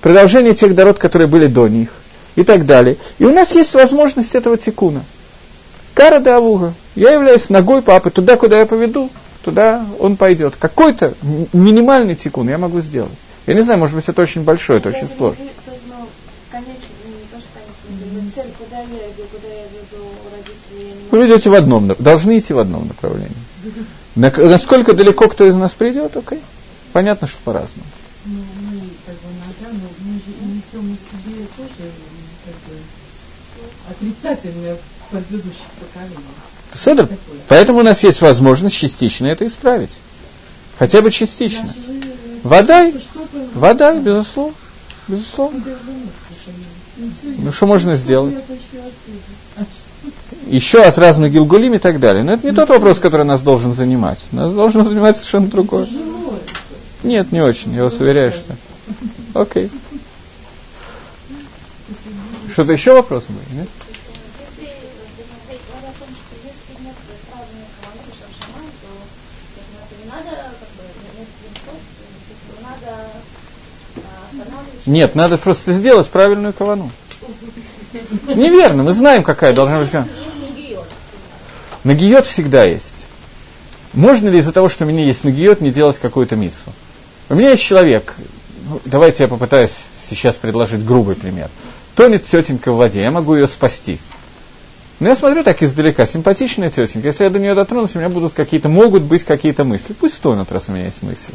[0.00, 1.90] продолжение тех дород, которые были до них
[2.34, 2.96] и так далее.
[3.20, 5.04] И у нас есть возможность этого тикуна.
[5.94, 6.74] Кара де Авуга.
[6.94, 8.10] Я являюсь ногой папы.
[8.10, 9.10] Туда, куда я поведу,
[9.42, 10.54] туда он пойдет.
[10.58, 11.14] Какой-то
[11.52, 13.12] минимальный тикун я могу сделать.
[13.46, 15.44] Я не знаю, может быть, это очень большое, это очень сложно.
[21.10, 23.36] Вы идете в одном, должны идти в одном направлении.
[24.14, 26.40] Насколько далеко кто из нас придет, окей.
[26.92, 27.86] Понятно, что по-разному.
[28.24, 28.38] Ну,
[28.70, 31.90] мы как бы иногда, но мы же несем на себе тоже
[32.44, 32.78] как бы,
[33.90, 34.76] отрицательное
[35.10, 36.24] предыдущих поколений.
[36.74, 37.08] Седр.
[37.48, 39.90] Поэтому у нас есть возможность частично это исправить.
[40.78, 41.72] Хотя бы частично.
[42.42, 42.90] Вода,
[43.54, 44.54] вода, безусловно.
[45.06, 45.62] Безусловно.
[47.38, 48.34] Ну что можно сделать?
[50.46, 52.22] Еще от разных гилгулим и так далее.
[52.22, 54.26] Но это не тот вопрос, который нас должен занимать.
[54.32, 55.88] Нас должен занимать совершенно другой.
[57.02, 58.56] Нет, не очень, я вас уверяю, что.
[59.40, 59.70] Окей.
[62.50, 63.68] Что-то еще вопросы были, нет?
[74.86, 76.90] Нет, надо просто сделать правильную кавану.
[78.28, 80.08] Неверно, мы знаем, какая должна быть кавана.
[81.84, 82.94] Нагиот всегда есть.
[83.92, 86.72] Можно ли из-за того, что у меня есть нагиот, не делать какую-то миссу?
[87.28, 88.14] У меня есть человек,
[88.68, 91.48] ну, давайте я попытаюсь сейчас предложить грубый пример.
[91.94, 93.98] Тонет тетенька в воде, я могу ее спасти.
[95.00, 97.06] Но я смотрю так издалека, симпатичная тетенька.
[97.06, 99.92] Если я до нее дотронусь, у меня будут какие-то, могут быть какие-то мысли.
[99.92, 101.34] Пусть тонут, раз у меня есть мысли.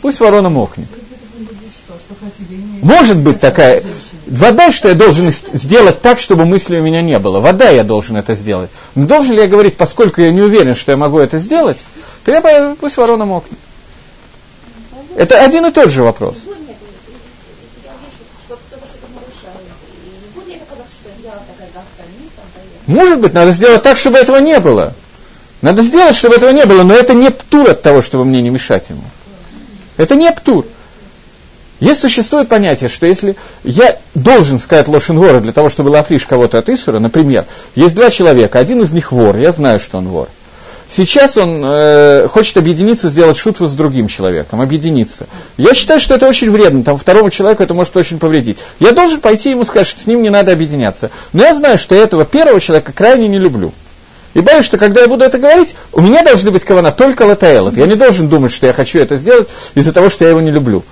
[0.00, 0.88] Пусть ворона мокнет.
[2.82, 3.82] Может быть такая...
[4.26, 7.40] Вода, что я должен сделать так, чтобы мысли у меня не было.
[7.40, 8.70] Вода я должен это сделать.
[8.94, 11.78] Но должен ли я говорить, поскольку я не уверен, что я могу это сделать,
[12.24, 13.58] то я пусть ворона мокнет.
[15.14, 16.38] Это один и тот же вопрос.
[22.86, 24.94] Может быть, надо сделать так, чтобы этого не было.
[25.62, 28.50] Надо сделать, чтобы этого не было, но это не птур от того, чтобы мне не
[28.50, 29.02] мешать ему.
[29.96, 30.66] Это не птур.
[31.80, 36.68] Есть существует понятие, что если я должен сказать Лошенгора для того, чтобы лафриш кого-то от
[36.68, 40.28] Исура, например, есть два человека, один из них вор, я знаю, что он вор.
[40.88, 45.26] Сейчас он э, хочет объединиться, сделать шутву с другим человеком, объединиться.
[45.56, 48.58] Я считаю, что это очень вредно, там второму человеку это может очень повредить.
[48.78, 51.10] Я должен пойти ему сказать, что с ним не надо объединяться.
[51.32, 53.72] Но я знаю, что я этого первого человека крайне не люблю.
[54.34, 57.76] И боюсь, что когда я буду это говорить, у меня должны быть кавана только латаэлот.
[57.76, 60.50] Я не должен думать, что я хочу это сделать из-за того, что я его не
[60.50, 60.84] люблю.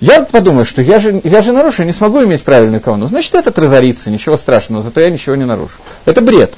[0.00, 3.08] Я подумаю, что я же, я же нарушу, я не смогу иметь правильную кавану.
[3.08, 5.74] Значит, этот разорится, ничего страшного, зато я ничего не нарушу.
[6.04, 6.54] Это бред.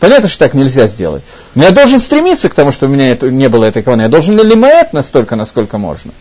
[0.00, 1.22] Понятно, что так нельзя сделать.
[1.54, 4.02] Но я должен стремиться к тому, чтобы у меня это, не было этой каваны.
[4.02, 6.12] Я должен лимаять настолько, насколько можно.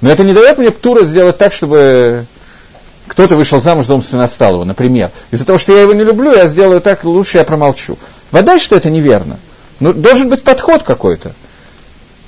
[0.00, 2.26] Но это не дает мне птура сделать так, чтобы
[3.06, 5.10] кто-то вышел замуж за умственно отсталого, например.
[5.30, 7.98] Из-за того, что я его не люблю, я сделаю так, лучше я промолчу.
[8.30, 9.38] Вода, что это неверно.
[9.80, 11.32] Но должен быть подход какой-то.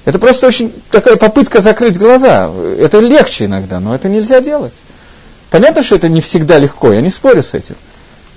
[0.04, 2.50] Это просто очень такая попытка закрыть глаза.
[2.78, 4.74] Это легче иногда, но это нельзя делать.
[5.50, 7.76] Понятно, что это не всегда легко, я не спорю с этим.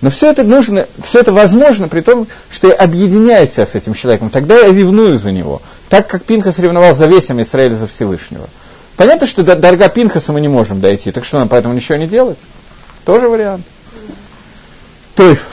[0.02, 4.30] Но все это нужно, все это возможно, при том, что я объединяюсь с этим человеком,
[4.30, 8.48] тогда я ревную за него, так как Пинхас ревновал за весь Израиля за Всевышнего.
[8.95, 12.07] Понятно, что до дорога Пинхаса мы не можем дойти, так что нам поэтому ничего не
[12.07, 12.38] делать?
[13.06, 13.65] Тоже вариант.
[15.15, 15.48] Тойф.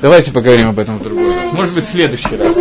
[0.00, 1.52] Давайте поговорим об этом в другой раз.
[1.52, 2.56] Может быть, в следующий раз.